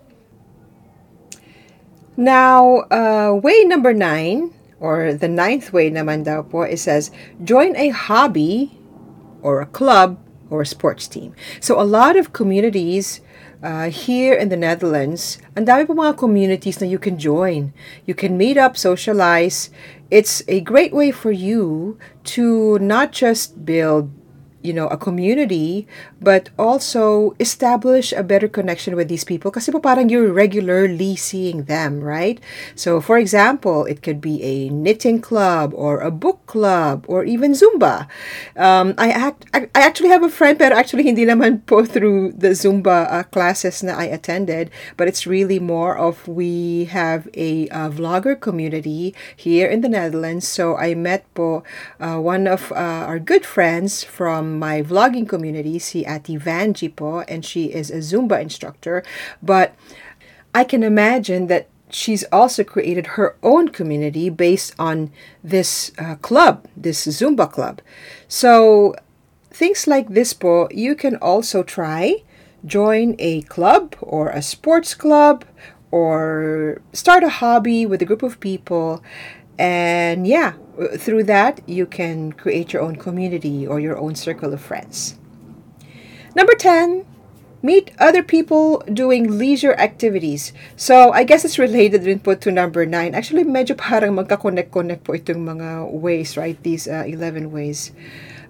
Now, 2.16 2.84
uh, 2.92 3.32
way 3.40 3.64
number 3.64 3.94
nine, 3.94 4.52
or 4.80 5.14
the 5.14 5.28
ninth 5.28 5.72
way 5.72 5.90
naman 5.90 6.24
daw 6.24 6.42
po, 6.42 6.62
it 6.62 6.78
says, 6.78 7.10
join 7.42 7.76
a 7.76 7.88
hobby 7.88 8.76
or 9.40 9.60
a 9.60 9.66
club 9.66 10.18
or 10.50 10.60
a 10.60 10.66
sports 10.66 11.08
team. 11.08 11.34
So 11.60 11.80
a 11.80 11.88
lot 11.88 12.16
of 12.16 12.32
communities 12.32 13.20
uh, 13.62 13.88
here 13.88 14.34
in 14.34 14.50
the 14.50 14.56
Netherlands, 14.56 15.38
and 15.56 15.66
dami 15.66 15.86
po 15.86 15.94
mga 15.94 16.18
communities 16.18 16.82
na 16.82 16.86
you 16.86 16.98
can 16.98 17.16
join. 17.16 17.72
You 18.04 18.14
can 18.14 18.36
meet 18.36 18.58
up, 18.58 18.76
socialize. 18.76 19.70
It's 20.10 20.42
a 20.48 20.60
great 20.60 20.92
way 20.92 21.10
for 21.10 21.32
you 21.32 21.96
to 22.36 22.78
not 22.78 23.12
just 23.12 23.64
build 23.64 24.10
you 24.62 24.72
know, 24.72 24.86
a 24.88 24.96
community, 24.96 25.86
but 26.20 26.48
also 26.58 27.34
establish 27.40 28.12
a 28.12 28.22
better 28.22 28.48
connection 28.48 28.94
with 28.94 29.08
these 29.08 29.24
people 29.24 29.50
kasi 29.50 29.70
po 29.70 29.82
parang 29.82 30.08
you're 30.08 30.32
regularly 30.32 31.16
seeing 31.16 31.64
them, 31.64 32.00
right? 32.00 32.38
So, 32.74 33.00
for 33.00 33.18
example, 33.18 33.84
it 33.86 34.02
could 34.02 34.20
be 34.20 34.42
a 34.42 34.70
knitting 34.70 35.20
club 35.20 35.74
or 35.74 35.98
a 36.00 36.10
book 36.10 36.46
club 36.46 37.04
or 37.08 37.24
even 37.24 37.52
Zumba. 37.52 38.06
Um, 38.56 38.94
I, 38.96 39.10
act, 39.10 39.46
I, 39.52 39.68
I 39.74 39.82
actually 39.82 40.10
have 40.10 40.22
a 40.22 40.30
friend 40.30 40.58
pero 40.58 40.74
actually 40.74 41.04
hindi 41.04 41.26
naman 41.26 41.66
po 41.66 41.84
through 41.84 42.32
the 42.38 42.54
Zumba 42.54 43.10
uh, 43.10 43.22
classes 43.24 43.82
na 43.82 43.98
I 43.98 44.06
attended, 44.06 44.70
but 44.96 45.08
it's 45.08 45.26
really 45.26 45.58
more 45.58 45.98
of 45.98 46.26
we 46.28 46.86
have 46.86 47.28
a, 47.34 47.66
a 47.74 47.90
vlogger 47.90 48.38
community 48.38 49.14
here 49.34 49.66
in 49.66 49.82
the 49.82 49.90
Netherlands. 49.90 50.46
So, 50.46 50.76
I 50.76 50.94
met 50.94 51.26
po 51.34 51.66
uh, 51.98 52.22
one 52.22 52.46
of 52.46 52.70
uh, 52.72 53.10
our 53.10 53.18
good 53.18 53.44
friends 53.44 54.04
from 54.04 54.51
my 54.58 54.82
vlogging 54.82 55.28
community, 55.28 55.78
si 55.78 56.04
Ati 56.06 56.38
Vanji 56.38 56.94
po, 56.94 57.20
and 57.22 57.44
she 57.44 57.72
is 57.72 57.90
a 57.90 57.98
Zumba 57.98 58.40
instructor. 58.40 59.02
But 59.42 59.74
I 60.54 60.64
can 60.64 60.82
imagine 60.82 61.46
that 61.48 61.68
she's 61.90 62.24
also 62.32 62.64
created 62.64 63.18
her 63.18 63.36
own 63.42 63.68
community 63.68 64.30
based 64.30 64.74
on 64.78 65.10
this 65.44 65.92
uh, 65.98 66.16
club, 66.16 66.66
this 66.76 67.06
Zumba 67.06 67.50
club. 67.50 67.80
So 68.28 68.94
things 69.50 69.86
like 69.86 70.08
this 70.10 70.32
po, 70.32 70.68
you 70.70 70.94
can 70.94 71.16
also 71.16 71.62
try 71.62 72.22
join 72.64 73.16
a 73.18 73.42
club 73.42 73.96
or 74.00 74.28
a 74.30 74.42
sports 74.42 74.94
club 74.94 75.44
or 75.90 76.80
start 76.92 77.22
a 77.22 77.28
hobby 77.28 77.84
with 77.84 78.00
a 78.00 78.04
group 78.04 78.22
of 78.22 78.40
people 78.40 79.02
and 79.58 80.26
yeah, 80.26 80.54
through 80.96 81.24
that, 81.24 81.60
you 81.66 81.86
can 81.86 82.32
create 82.32 82.72
your 82.72 82.82
own 82.82 82.96
community 82.96 83.66
or 83.66 83.80
your 83.80 83.98
own 83.98 84.14
circle 84.14 84.52
of 84.52 84.60
friends. 84.60 85.18
Number 86.34 86.54
10, 86.54 87.04
meet 87.62 87.92
other 87.98 88.22
people 88.22 88.82
doing 88.92 89.38
leisure 89.38 89.74
activities. 89.74 90.52
So, 90.76 91.12
I 91.12 91.24
guess 91.24 91.44
it's 91.44 91.58
related 91.58 92.04
rin 92.04 92.20
to 92.20 92.50
number 92.50 92.86
9. 92.86 93.14
Actually, 93.14 93.44
medyo 93.44 93.76
parang 93.76 94.16
magka-connect-connect 94.16 95.04
po 95.04 95.12
itong 95.12 95.44
mga 95.44 95.92
ways, 95.92 96.36
right? 96.36 96.56
These 96.62 96.88
uh, 96.88 97.04
11 97.06 97.52
ways. 97.52 97.92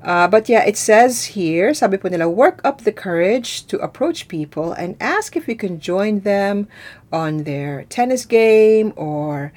Uh, 0.03 0.27
but 0.27 0.49
yeah, 0.49 0.67
it 0.67 0.77
says 0.77 1.39
here, 1.39 1.73
sabi 1.73 1.97
po 1.97 2.09
nila, 2.11 2.27
work 2.27 2.59
up 2.67 2.83
the 2.83 2.91
courage 2.91 3.63
to 3.71 3.79
approach 3.79 4.27
people 4.27 4.75
and 4.75 4.99
ask 4.99 5.39
if 5.39 5.47
you 5.47 5.55
can 5.55 5.79
join 5.79 6.27
them 6.27 6.67
on 7.15 7.47
their 7.47 7.87
tennis 7.87 8.27
game 8.27 8.91
or 8.97 9.53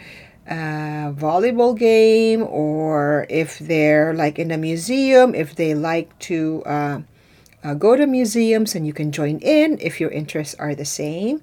uh, 0.49 1.11
volleyball 1.11 1.77
game 1.77 2.43
or 2.43 3.25
if 3.29 3.59
they're 3.59 4.13
like 4.13 4.37
in 4.37 4.51
a 4.51 4.57
museum, 4.57 5.33
if 5.33 5.55
they 5.55 5.73
like 5.73 6.17
to 6.19 6.63
uh, 6.65 7.01
uh, 7.63 7.73
go 7.73 7.95
to 7.95 8.05
museums 8.05 8.75
and 8.75 8.85
you 8.85 8.93
can 8.93 9.11
join 9.11 9.39
in 9.39 9.77
if 9.81 9.99
your 9.99 10.11
interests 10.11 10.55
are 10.55 10.75
the 10.75 10.85
same. 10.85 11.41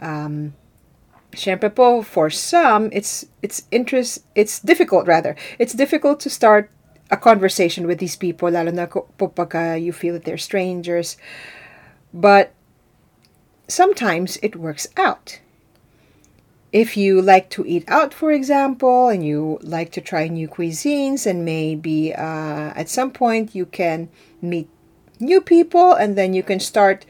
Um, 0.00 0.54
Siyempre 1.34 1.74
po, 1.74 2.02
for 2.02 2.30
some, 2.30 2.90
it's 2.92 3.26
it's 3.42 3.64
interest 3.70 4.22
it's 4.34 4.60
difficult 4.60 5.06
rather. 5.06 5.34
It's 5.58 5.74
difficult 5.74 6.20
to 6.20 6.30
start 6.30 6.70
a 7.10 7.16
conversation 7.16 7.86
with 7.86 7.98
these 7.98 8.16
people, 8.16 8.50
lalo 8.50 8.70
na 8.70 8.86
po 8.86 9.28
pagka 9.28 9.80
you 9.80 9.92
feel 9.92 10.14
that 10.14 10.24
they're 10.24 10.38
strangers. 10.38 11.16
But 12.14 12.54
sometimes 13.66 14.38
it 14.42 14.54
works 14.54 14.86
out. 14.96 15.40
If 16.74 16.96
you 16.96 17.22
like 17.22 17.50
to 17.50 17.64
eat 17.64 17.84
out, 17.86 18.12
for 18.12 18.32
example, 18.32 19.06
and 19.06 19.24
you 19.24 19.60
like 19.62 19.92
to 19.92 20.00
try 20.00 20.26
new 20.26 20.48
cuisines, 20.48 21.24
and 21.24 21.44
maybe 21.44 22.12
uh, 22.12 22.72
at 22.74 22.88
some 22.88 23.12
point 23.12 23.54
you 23.54 23.64
can 23.64 24.08
meet 24.42 24.68
new 25.20 25.40
people 25.40 25.92
and 25.92 26.16
then 26.18 26.34
you 26.34 26.42
can 26.42 26.58
start 26.58 27.06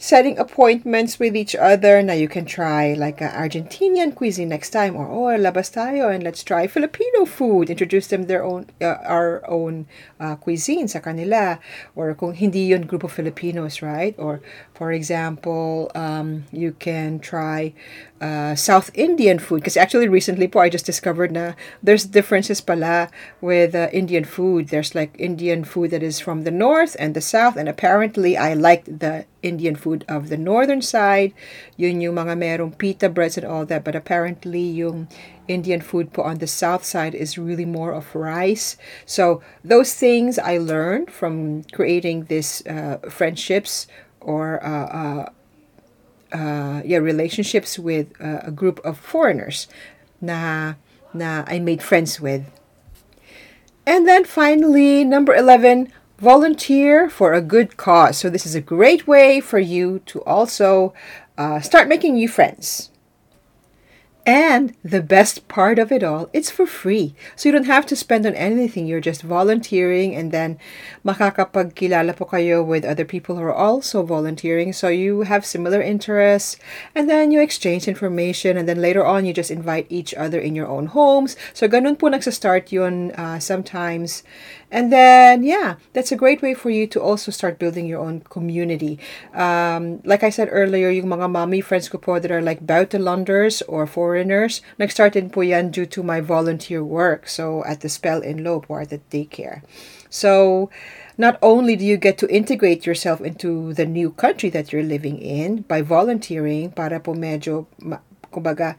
setting 0.00 0.38
appointments 0.38 1.20
with 1.20 1.36
each 1.36 1.54
other. 1.54 2.00
Now 2.00 2.14
you 2.14 2.26
can 2.26 2.46
try 2.46 2.94
like 2.94 3.20
an 3.20 3.28
Argentinian 3.36 4.14
cuisine 4.14 4.48
next 4.48 4.70
time, 4.70 4.96
or 4.96 5.04
oh, 5.04 5.36
labas 5.36 5.68
tayo 5.76 6.08
and 6.08 6.24
let's 6.24 6.42
try 6.42 6.66
Filipino 6.66 7.26
food. 7.26 7.68
Introduce 7.68 8.08
them 8.08 8.24
their 8.24 8.42
own, 8.42 8.66
uh, 8.80 8.96
our 9.04 9.44
own 9.46 9.86
uh, 10.18 10.36
cuisine 10.36 10.88
sa 10.88 11.00
kanila. 11.00 11.60
Or 11.94 12.14
kung 12.14 12.32
hindi 12.32 12.72
yun 12.72 12.88
group 12.88 13.04
of 13.04 13.12
Filipinos, 13.12 13.82
right? 13.82 14.16
Or 14.16 14.40
for 14.72 14.90
example, 14.90 15.92
um, 15.94 16.48
you 16.50 16.72
can 16.72 17.20
try 17.20 17.74
uh, 18.22 18.54
South 18.54 18.90
Indian 18.94 19.38
food. 19.38 19.60
Because 19.60 19.76
actually 19.76 20.08
recently 20.08 20.48
po, 20.48 20.60
I 20.60 20.70
just 20.70 20.86
discovered 20.86 21.30
na 21.30 21.52
there's 21.82 22.08
differences 22.08 22.64
pala 22.64 23.12
with 23.44 23.74
uh, 23.74 23.92
Indian 23.92 24.24
food. 24.24 24.68
There's 24.68 24.94
like 24.94 25.12
Indian 25.20 25.62
food 25.62 25.90
that 25.92 26.02
is 26.02 26.20
from 26.20 26.44
the 26.44 26.50
north 26.50 26.96
and 26.98 27.12
the 27.12 27.20
south. 27.20 27.56
And 27.56 27.68
apparently 27.68 28.38
I 28.38 28.54
liked 28.54 28.88
the 28.88 29.28
Indian 29.42 29.74
food 29.74 30.04
of 30.08 30.28
the 30.28 30.36
northern 30.36 30.82
side. 30.82 31.32
Yun 31.76 32.00
yung 32.00 32.16
mga 32.16 32.36
merong 32.36 32.76
pita 32.76 33.08
breads 33.08 33.36
and 33.36 33.46
all 33.46 33.64
that. 33.66 33.84
But 33.84 33.96
apparently 33.96 34.60
yung 34.60 35.08
Indian 35.48 35.80
food 35.80 36.12
po 36.12 36.22
on 36.22 36.38
the 36.38 36.46
south 36.46 36.84
side 36.84 37.14
is 37.14 37.38
really 37.38 37.64
more 37.64 37.92
of 37.92 38.14
rice. 38.14 38.76
So 39.06 39.42
those 39.64 39.94
things 39.94 40.38
I 40.38 40.58
learned 40.58 41.10
from 41.10 41.64
creating 41.72 42.26
these 42.26 42.64
uh, 42.66 42.98
friendships 43.08 43.86
or 44.20 44.62
uh, 44.64 44.86
uh, 44.86 45.24
uh, 46.32 46.82
yeah 46.84 46.98
relationships 46.98 47.78
with 47.78 48.12
uh, 48.20 48.40
a 48.44 48.50
group 48.50 48.78
of 48.84 48.98
foreigners 48.98 49.66
na 50.20 50.74
na 51.12 51.42
I 51.46 51.58
made 51.58 51.82
friends 51.82 52.20
with. 52.20 52.46
And 53.86 54.06
then 54.06 54.24
finally, 54.24 55.04
number 55.04 55.34
11, 55.34 55.90
volunteer 56.20 57.08
for 57.08 57.32
a 57.32 57.40
good 57.42 57.76
cause. 57.76 58.18
So, 58.18 58.30
this 58.30 58.46
is 58.46 58.54
a 58.54 58.60
great 58.60 59.06
way 59.06 59.40
for 59.40 59.58
you 59.58 60.00
to 60.06 60.22
also 60.24 60.94
uh, 61.38 61.60
start 61.60 61.88
making 61.88 62.14
new 62.14 62.28
friends. 62.28 62.90
And 64.26 64.76
the 64.84 65.00
best 65.00 65.48
part 65.48 65.78
of 65.78 65.90
it 65.90 66.04
all, 66.04 66.28
it's 66.32 66.50
for 66.50 66.66
free. 66.66 67.14
So 67.36 67.48
you 67.48 67.52
don't 67.52 67.64
have 67.64 67.86
to 67.86 67.96
spend 67.96 68.26
on 68.26 68.34
anything. 68.34 68.86
You're 68.86 69.00
just 69.00 69.22
volunteering 69.22 70.14
and 70.14 70.30
then 70.30 70.58
makakapagkilala 71.04 72.16
po 72.16 72.26
kayo 72.26 72.64
with 72.64 72.84
other 72.84 73.04
people 73.04 73.36
who 73.36 73.42
are 73.42 73.54
also 73.54 74.02
volunteering. 74.02 74.72
So 74.72 74.88
you 74.88 75.22
have 75.22 75.46
similar 75.46 75.80
interests 75.80 76.58
and 76.94 77.08
then 77.08 77.32
you 77.32 77.40
exchange 77.40 77.88
information 77.88 78.56
and 78.56 78.68
then 78.68 78.82
later 78.82 79.04
on 79.04 79.24
you 79.24 79.32
just 79.32 79.50
invite 79.50 79.86
each 79.88 80.12
other 80.14 80.38
in 80.38 80.54
your 80.54 80.68
own 80.68 80.92
homes. 80.92 81.34
So 81.54 81.66
ganun 81.66 81.98
po 81.98 82.08
nagsa-start 82.08 82.70
yun 82.72 83.12
uh, 83.12 83.38
sometimes. 83.40 84.22
And 84.70 84.92
then, 84.92 85.42
yeah, 85.42 85.82
that's 85.92 86.12
a 86.12 86.16
great 86.16 86.42
way 86.42 86.54
for 86.54 86.70
you 86.70 86.86
to 86.94 87.02
also 87.02 87.32
start 87.32 87.58
building 87.58 87.86
your 87.86 87.98
own 87.98 88.20
community. 88.30 89.00
Um, 89.34 90.00
like 90.04 90.22
I 90.22 90.30
said 90.30 90.48
earlier, 90.52 90.90
yung 90.90 91.10
mga 91.10 91.28
mommy 91.28 91.60
friends 91.60 91.88
ko 91.88 91.98
po 91.98 92.20
that 92.20 92.30
are 92.30 92.40
like 92.40 92.62
buitenlanders 92.64 93.62
or 93.66 93.86
foreigners, 94.10 94.60
nag-start 94.74 95.14
din 95.14 95.30
po 95.30 95.38
yan 95.46 95.70
due 95.70 95.86
to 95.86 96.02
my 96.02 96.18
volunteer 96.18 96.82
work. 96.82 97.30
So, 97.30 97.62
at 97.62 97.78
the 97.78 97.86
Speelinloop 97.86 98.66
or 98.66 98.82
the 98.82 98.98
daycare. 99.06 99.62
So, 100.10 100.66
not 101.14 101.38
only 101.38 101.78
do 101.78 101.86
you 101.86 101.94
get 101.94 102.18
to 102.18 102.26
integrate 102.26 102.82
yourself 102.90 103.22
into 103.22 103.70
the 103.72 103.86
new 103.86 104.10
country 104.10 104.50
that 104.50 104.74
you're 104.74 104.82
living 104.82 105.22
in 105.22 105.62
by 105.62 105.78
volunteering 105.86 106.74
para 106.74 106.98
po 106.98 107.14
medyo, 107.14 107.70
kumbaga, 108.34 108.74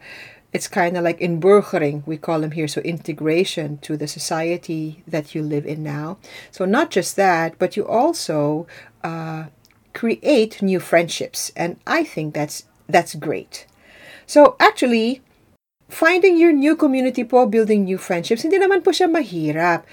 it's 0.52 0.68
kind 0.68 1.00
of 1.00 1.02
like 1.02 1.16
inburgering, 1.16 2.04
we 2.04 2.20
call 2.20 2.44
them 2.44 2.52
here, 2.52 2.68
so 2.68 2.84
integration 2.84 3.80
to 3.80 3.96
the 3.96 4.04
society 4.04 5.00
that 5.08 5.32
you 5.32 5.40
live 5.40 5.64
in 5.64 5.80
now. 5.80 6.20
So, 6.52 6.68
not 6.68 6.92
just 6.92 7.16
that, 7.16 7.56
but 7.56 7.72
you 7.72 7.88
also 7.88 8.68
uh, 9.00 9.48
create 9.96 10.60
new 10.60 10.76
friendships, 10.76 11.48
and 11.56 11.80
I 11.88 12.04
think 12.04 12.36
that's 12.36 12.68
that's 12.84 13.16
great. 13.16 13.64
So, 14.32 14.56
actually, 14.56 15.20
finding 15.92 16.40
your 16.40 16.56
new 16.56 16.72
community 16.72 17.20
po, 17.20 17.44
building 17.44 17.84
new 17.84 18.00
friendships, 18.00 18.40
hindi 18.40 18.56
naman 18.56 18.80
po 18.80 18.88
siya 18.88 19.04
mahirap. 19.04 19.84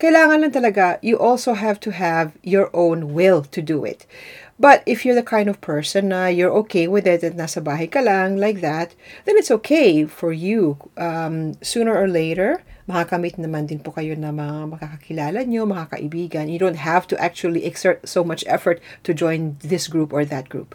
Kailangan 0.00 0.40
lang 0.40 0.52
talaga, 0.56 0.96
you 1.04 1.20
also 1.20 1.52
have 1.52 1.76
to 1.84 1.92
have 1.92 2.32
your 2.40 2.72
own 2.72 3.12
will 3.12 3.44
to 3.52 3.60
do 3.60 3.84
it. 3.84 4.08
But 4.56 4.80
if 4.88 5.04
you're 5.04 5.12
the 5.12 5.20
kind 5.20 5.44
of 5.44 5.60
person 5.60 6.08
na 6.08 6.32
you're 6.32 6.56
okay 6.64 6.88
with 6.88 7.04
it 7.04 7.20
at 7.20 7.36
nasa 7.36 7.60
bahay 7.60 7.84
ka 7.84 8.00
lang, 8.00 8.40
like 8.40 8.64
that, 8.64 8.96
then 9.28 9.36
it's 9.36 9.52
okay 9.60 10.08
for 10.08 10.32
you. 10.32 10.80
Um, 10.96 11.60
sooner 11.60 11.92
or 11.92 12.08
later, 12.08 12.64
makakamit 12.88 13.36
naman 13.36 13.68
din 13.68 13.84
po 13.84 13.92
kayo 13.92 14.16
na 14.16 14.32
mga 14.32 14.72
makakakilala 14.72 15.44
nyo, 15.44 15.68
mga 15.68 16.00
kaibigan. 16.00 16.48
You 16.48 16.56
don't 16.56 16.80
have 16.80 17.04
to 17.12 17.16
actually 17.20 17.68
exert 17.68 18.08
so 18.08 18.24
much 18.24 18.40
effort 18.48 18.80
to 19.04 19.12
join 19.12 19.60
this 19.60 19.84
group 19.84 20.16
or 20.16 20.24
that 20.24 20.48
group. 20.48 20.72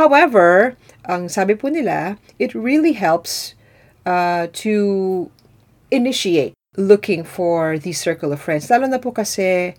However, 0.00 0.76
ang 1.04 1.28
sabi 1.28 1.54
po 1.54 1.68
nila, 1.68 2.16
it 2.38 2.54
really 2.54 2.92
helps 2.92 3.54
uh, 4.06 4.48
to 4.64 5.30
initiate 5.90 6.54
looking 6.76 7.24
for 7.24 7.78
the 7.78 7.92
circle 7.92 8.32
of 8.32 8.40
friends. 8.40 8.70
Lalo 8.70 8.88
na 8.88 8.96
po 8.96 9.12
kasi 9.12 9.74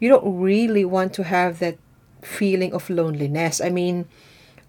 you 0.00 0.08
don't 0.08 0.24
really 0.24 0.84
want 0.84 1.12
to 1.12 1.24
have 1.24 1.58
that 1.58 1.76
feeling 2.22 2.72
of 2.72 2.88
loneliness. 2.88 3.60
I 3.60 3.68
mean, 3.68 4.08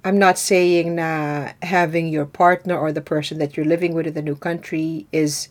I'm 0.03 0.19
not 0.19 0.37
saying 0.37 0.95
na 0.95 1.51
having 1.61 2.07
your 2.07 2.25
partner 2.25 2.77
or 2.77 2.91
the 2.91 3.01
person 3.01 3.39
that 3.39 3.55
you're 3.55 3.65
living 3.67 3.93
with 3.93 4.07
in 4.07 4.13
the 4.13 4.21
new 4.21 4.35
country 4.35 5.07
is 5.11 5.47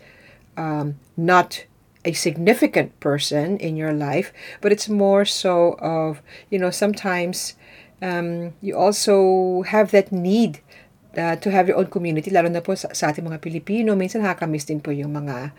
um, 0.56 0.96
not 1.16 1.64
a 2.04 2.12
significant 2.12 2.98
person 3.00 3.58
in 3.58 3.76
your 3.76 3.92
life, 3.92 4.32
but 4.60 4.72
it's 4.72 4.88
more 4.88 5.24
so 5.24 5.76
of, 5.80 6.22
you 6.48 6.58
know, 6.58 6.70
sometimes 6.70 7.54
um, 8.02 8.52
you 8.62 8.74
also 8.76 9.16
have 9.66 9.90
that 9.94 10.10
need 10.10 10.60
uh, 11.16 11.36
to 11.38 11.48
have 11.50 11.66
your 11.66 11.78
own 11.78 11.90
community, 11.90 12.30
lalo 12.30 12.50
na 12.50 12.62
po 12.62 12.74
sa, 12.74 12.90
sa 12.94 13.10
ating 13.10 13.26
mga 13.26 13.42
Pilipino. 13.42 13.94
Minsan 13.98 14.22
nakakamiss 14.22 14.66
din 14.66 14.82
po 14.82 14.94
yung 14.94 15.14
mga 15.14 15.52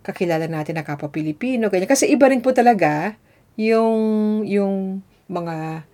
kakilala 0.00 0.48
natin 0.48 0.80
na 0.80 0.84
kapwa 0.84 1.12
Pilipino, 1.12 1.68
ganyan. 1.68 1.90
Kasi 1.90 2.08
iba 2.08 2.28
rin 2.28 2.40
po 2.40 2.52
talaga 2.56 3.16
yung, 3.56 4.42
yung 4.48 5.04
mga 5.28 5.86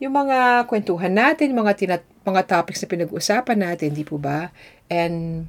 yung 0.00 0.16
mga 0.16 0.64
kwentuhan 0.64 1.12
natin, 1.12 1.52
mga 1.52 1.76
tinat 1.76 2.02
mga 2.24 2.48
topics 2.48 2.80
na 2.80 2.88
pinag-usapan 2.88 3.58
natin, 3.60 3.92
di 3.92 4.00
po 4.00 4.16
ba? 4.16 4.48
And 4.88 5.44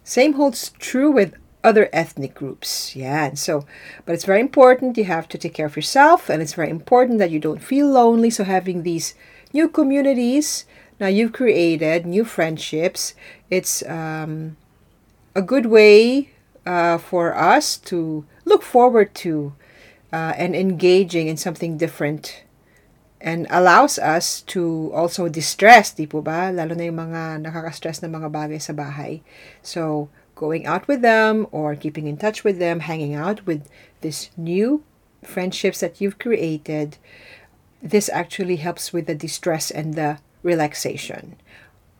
same 0.00 0.40
holds 0.40 0.72
true 0.80 1.12
with 1.12 1.36
other 1.66 1.90
ethnic 1.92 2.32
groups. 2.38 2.94
Yeah. 2.94 3.26
And 3.26 3.38
so, 3.38 3.66
but 4.06 4.14
it's 4.14 4.24
very 4.24 4.40
important 4.40 4.96
you 4.96 5.10
have 5.10 5.26
to 5.34 5.38
take 5.38 5.54
care 5.54 5.66
of 5.66 5.74
yourself 5.74 6.30
and 6.30 6.40
it's 6.40 6.54
very 6.54 6.70
important 6.70 7.18
that 7.18 7.34
you 7.34 7.40
don't 7.42 7.62
feel 7.62 7.90
lonely. 7.90 8.30
So 8.30 8.44
having 8.44 8.82
these 8.82 9.18
new 9.52 9.68
communities 9.68 10.64
now 10.98 11.08
you've 11.08 11.32
created, 11.32 12.06
new 12.06 12.24
friendships, 12.24 13.14
it's 13.50 13.84
um, 13.84 14.56
a 15.34 15.42
good 15.42 15.66
way 15.66 16.30
uh, 16.64 16.98
for 16.98 17.36
us 17.36 17.76
to 17.92 18.24
look 18.44 18.62
forward 18.62 19.14
to 19.26 19.52
uh, 20.12 20.32
and 20.36 20.56
engaging 20.56 21.28
in 21.28 21.36
something 21.36 21.76
different 21.76 22.44
and 23.20 23.46
allows 23.50 23.98
us 23.98 24.40
to 24.42 24.92
also 24.94 25.28
distress, 25.28 25.92
di 25.92 26.06
po 26.06 26.22
ba? 26.22 26.52
Lalo 26.52 26.76
na 26.76 26.84
yung 26.88 27.00
mga 27.00 27.42
nakaka-stress 27.42 28.00
na 28.00 28.12
mga 28.12 28.28
bagay 28.28 28.60
sa 28.60 28.72
bahay. 28.72 29.24
So, 29.64 30.08
going 30.36 30.66
out 30.66 30.86
with 30.86 31.02
them 31.02 31.48
or 31.50 31.74
keeping 31.74 32.06
in 32.06 32.16
touch 32.16 32.44
with 32.44 32.60
them, 32.60 32.80
hanging 32.80 33.14
out 33.14 33.44
with 33.46 33.68
this 34.02 34.30
new 34.36 34.84
friendships 35.24 35.80
that 35.80 36.00
you've 36.00 36.20
created, 36.20 36.98
this 37.82 38.08
actually 38.10 38.56
helps 38.56 38.92
with 38.92 39.06
the 39.06 39.14
distress 39.14 39.72
and 39.72 39.94
the 39.94 40.18
relaxation 40.44 41.34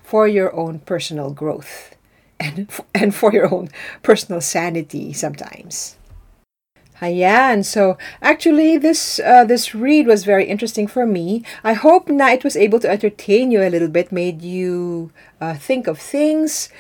for 0.05 0.29
your 0.29 0.55
own 0.55 0.79
personal 0.81 1.31
growth 1.33 1.97
and, 2.41 2.71
and 2.95 3.15
for 3.15 3.33
your 3.33 3.53
own 3.53 3.69
personal 4.03 4.41
sanity 4.41 5.13
sometimes. 5.13 5.97
Yeah, 7.03 7.53
and 7.53 7.67
So 7.67 7.99
actually, 8.23 8.79
this 8.79 9.21
uh, 9.21 9.45
this 9.45 9.75
read 9.75 10.07
was 10.07 10.25
very 10.25 10.47
interesting 10.47 10.87
for 10.87 11.05
me. 11.05 11.45
I 11.63 11.75
hope 11.75 12.09
it 12.09 12.45
was 12.45 12.57
able 12.57 12.81
to 12.81 12.91
entertain 12.91 13.51
you 13.51 13.63
a 13.63 13.69
little 13.69 13.89
bit, 13.89 14.11
made 14.11 14.41
you 14.41 15.13
uh, 15.39 15.55
think 15.55 15.87
of 15.87 15.99
things. 15.99 16.71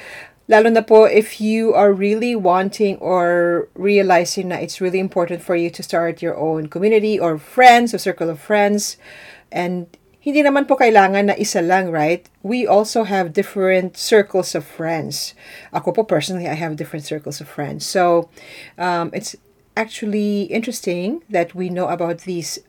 Lalo 0.48 0.70
na 0.70 0.80
po 0.80 1.04
if 1.04 1.40
you 1.40 1.74
are 1.74 1.92
really 1.92 2.38
wanting 2.38 2.96
or 3.02 3.68
realizing 3.74 4.48
that 4.48 4.62
it's 4.62 4.80
really 4.80 5.02
important 5.02 5.42
for 5.42 5.56
you 5.56 5.70
to 5.70 5.82
start 5.82 6.22
your 6.22 6.38
own 6.38 6.68
community 6.70 7.18
or 7.18 7.36
friends 7.38 7.92
or 7.92 7.98
circle 7.98 8.30
of 8.30 8.38
friends. 8.38 8.96
And 9.50 9.90
hindi 10.22 10.42
naman 10.42 10.66
po 10.70 10.78
kailangan 10.78 11.30
na 11.30 11.34
isa 11.34 11.62
lang, 11.62 11.90
right? 11.90 12.30
We 12.42 12.66
also 12.66 13.02
have 13.02 13.34
different 13.34 13.98
circles 13.98 14.54
of 14.54 14.62
friends. 14.62 15.34
Ako 15.74 15.90
po 15.90 16.02
personally, 16.06 16.46
I 16.46 16.54
have 16.54 16.78
different 16.78 17.06
circles 17.06 17.42
of 17.42 17.50
friends. 17.50 17.82
So 17.86 18.30
um, 18.78 19.10
it's 19.14 19.34
actually 19.74 20.50
interesting 20.50 21.22
that 21.30 21.54
we 21.54 21.70
know 21.70 21.90
about 21.90 22.22
these 22.22 22.62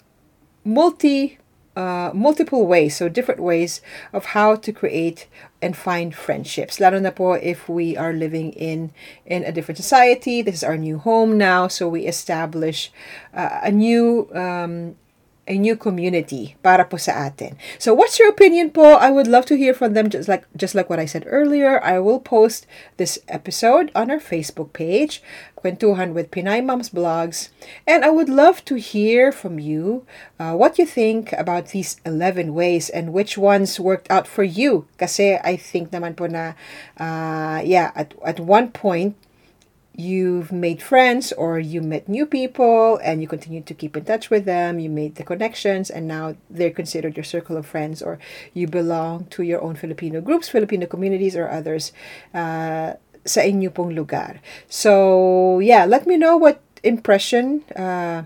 multi 0.65 1.37
uh, 1.77 2.09
multiple 2.11 2.65
ways, 2.65 2.97
so 2.97 3.07
different 3.07 3.39
ways 3.39 3.81
of 4.11 4.33
how 4.33 4.55
to 4.55 4.73
create 4.73 5.27
and 5.61 5.77
find 5.77 6.15
friendships. 6.15 6.79
Lalo 6.79 6.97
na 6.97 7.11
po 7.11 7.33
if 7.37 7.69
we 7.69 7.95
are 7.95 8.13
living 8.13 8.49
in 8.57 8.89
in 9.29 9.45
a 9.45 9.51
different 9.53 9.77
society. 9.77 10.41
This 10.41 10.55
is 10.55 10.63
our 10.65 10.77
new 10.77 10.97
home 10.97 11.37
now, 11.37 11.69
so 11.69 11.87
we 11.87 12.09
establish 12.09 12.89
uh, 13.29 13.61
a 13.61 13.69
new 13.69 14.25
um, 14.33 14.97
a 15.47 15.57
new 15.57 15.75
community 15.75 16.55
para 16.62 16.86
po 16.86 16.99
sa 16.99 17.25
atin. 17.25 17.55
So 17.79 17.95
what's 17.95 18.19
your 18.19 18.29
opinion 18.29 18.69
po? 18.71 18.99
I 18.99 19.10
would 19.10 19.27
love 19.27 19.47
to 19.47 19.57
hear 19.57 19.73
from 19.73 19.95
them 19.95 20.12
just 20.12 20.27
like 20.27 20.45
just 20.53 20.75
like 20.75 20.91
what 20.91 20.99
I 20.99 21.07
said 21.07 21.23
earlier. 21.27 21.79
I 21.81 21.99
will 21.99 22.19
post 22.19 22.67
this 22.99 23.17
episode 23.31 23.89
on 23.95 24.12
our 24.12 24.19
Facebook 24.19 24.75
page, 24.75 25.23
Kwentuhan 25.55 26.13
with 26.13 26.29
Pinay 26.29 26.63
Moms 26.63 26.91
Blogs, 26.91 27.49
and 27.88 28.03
I 28.03 28.12
would 28.12 28.29
love 28.29 28.63
to 28.67 28.75
hear 28.75 29.31
from 29.31 29.57
you 29.57 30.05
uh, 30.38 30.53
what 30.53 30.77
you 30.77 30.86
think 30.86 31.33
about 31.33 31.71
these 31.71 31.97
11 32.05 32.53
ways 32.53 32.91
and 32.91 33.15
which 33.15 33.38
ones 33.38 33.79
worked 33.79 34.12
out 34.12 34.27
for 34.27 34.43
you. 34.43 34.86
Kasi 34.99 35.39
I 35.41 35.55
think 35.55 35.89
naman 35.89 36.15
po 36.19 36.27
na 36.27 36.53
uh, 36.99 37.63
yeah, 37.63 37.95
at 37.95 38.13
at 38.23 38.39
one 38.43 38.69
point 38.75 39.15
you've 39.97 40.51
made 40.51 40.79
friends 40.79 41.33
or 41.33 41.57
you 41.57 41.81
met 41.81 42.07
new 42.07 42.23
people 42.23 43.01
and 43.01 43.19
you 43.19 43.27
continue 43.27 43.62
to 43.62 43.73
keep 43.73 43.97
in 43.97 44.05
touch 44.05 44.29
with 44.29 44.45
them 44.45 44.77
you 44.77 44.89
made 44.89 45.15
the 45.15 45.23
connections 45.23 45.89
and 45.89 46.07
now 46.07 46.36
they're 46.51 46.69
considered 46.69 47.17
your 47.17 47.23
circle 47.23 47.57
of 47.57 47.65
friends 47.65 47.99
or 47.99 48.19
you 48.53 48.67
belong 48.67 49.25
to 49.25 49.41
your 49.41 49.60
own 49.60 49.75
filipino 49.75 50.21
groups 50.21 50.47
filipino 50.47 50.86
communities 50.86 51.36
or 51.36 51.49
others 51.49 51.91
uh, 52.36 52.93
sa 53.25 53.41
inyo 53.41 53.73
pong 53.73 53.97
lugar 53.97 54.38
so 54.69 55.57
yeah 55.60 55.83
let 55.83 56.05
me 56.05 56.15
know 56.15 56.38
what 56.38 56.62
impression 56.86 57.65
uh, 57.73 58.21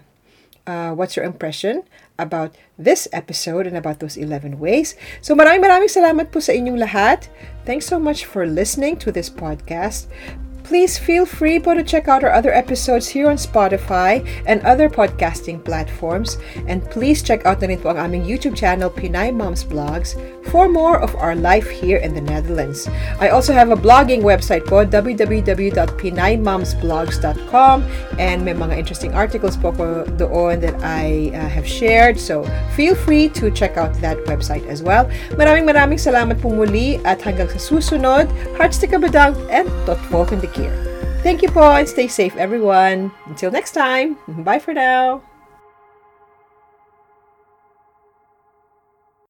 uh, 0.67 0.91
what's 0.91 1.15
your 1.15 1.23
impression 1.23 1.88
about 2.19 2.53
this 2.77 3.07
episode 3.13 3.65
and 3.65 3.75
about 3.75 3.97
those 3.97 4.15
11 4.15 4.60
ways. 4.60 4.93
So 5.25 5.34
maraming 5.34 5.65
maraming 5.65 5.89
salamat 5.89 6.29
po 6.29 6.38
sa 6.38 6.53
inyong 6.53 6.77
lahat. 6.77 7.34
Thanks 7.65 7.89
so 7.89 7.97
much 7.97 8.29
for 8.29 8.45
listening 8.45 9.01
to 9.01 9.10
this 9.10 9.25
podcast. 9.25 10.05
Please 10.71 10.95
feel 10.97 11.25
free 11.25 11.60
to 11.60 11.84
check 11.84 12.07
out 12.07 12.23
our 12.23 12.31
other 12.31 12.53
episodes 12.53 13.10
here 13.10 13.29
on 13.29 13.36
Spotify 13.36 14.25
and 14.45 14.62
other 14.63 14.88
podcasting 14.88 15.60
platforms. 15.60 16.38
And 16.65 16.79
please 16.88 17.21
check 17.21 17.45
out 17.45 17.60
na 17.60 17.67
rin 17.67 17.84
aming 17.84 18.23
YouTube 18.23 18.55
channel, 18.55 18.88
Pinay 18.88 19.36
Moms 19.36 19.67
Blogs, 19.67 20.15
for 20.47 20.71
more 20.71 20.95
of 20.95 21.12
our 21.19 21.36
life 21.36 21.67
here 21.67 21.99
in 21.99 22.15
the 22.15 22.23
Netherlands. 22.23 22.88
I 23.19 23.36
also 23.36 23.51
have 23.51 23.67
a 23.67 23.75
blogging 23.75 24.23
website 24.23 24.63
po, 24.63 24.88
www.pinaymomsblogs.com 24.88 27.77
and 28.15 28.45
may 28.45 28.53
mga 28.55 28.77
interesting 28.79 29.12
articles 29.12 29.60
po 29.60 29.75
ko 29.75 30.07
doon 30.15 30.63
that 30.63 30.79
I 30.79 31.36
uh, 31.36 31.51
have 31.51 31.67
shared. 31.67 32.15
So, 32.15 32.47
feel 32.79 32.95
free 32.95 33.27
to 33.36 33.51
check 33.51 33.75
out 33.75 33.91
that 33.99 34.23
website 34.23 34.63
as 34.71 34.79
well. 34.79 35.12
Maraming 35.36 35.67
maraming 35.67 35.99
salamat 35.99 36.39
po 36.39 36.47
muli 36.47 36.95
at 37.03 37.19
hanggang 37.19 37.51
sa 37.51 37.60
susunod, 37.60 38.31
hearts 38.55 38.79
to 38.79 38.88
kabadang 38.88 39.36
and 39.51 39.67
tot 39.84 39.99
volgende 40.07 40.47
keer. 40.53 40.61
Thank 41.24 41.41
you, 41.41 41.50
Paul, 41.50 41.78
and 41.78 41.88
stay 41.88 42.08
safe, 42.08 42.36
everyone. 42.36 43.12
Until 43.26 43.52
next 43.52 43.71
time, 43.71 44.17
bye 44.28 44.60
for 44.60 44.74
now. 44.74 45.21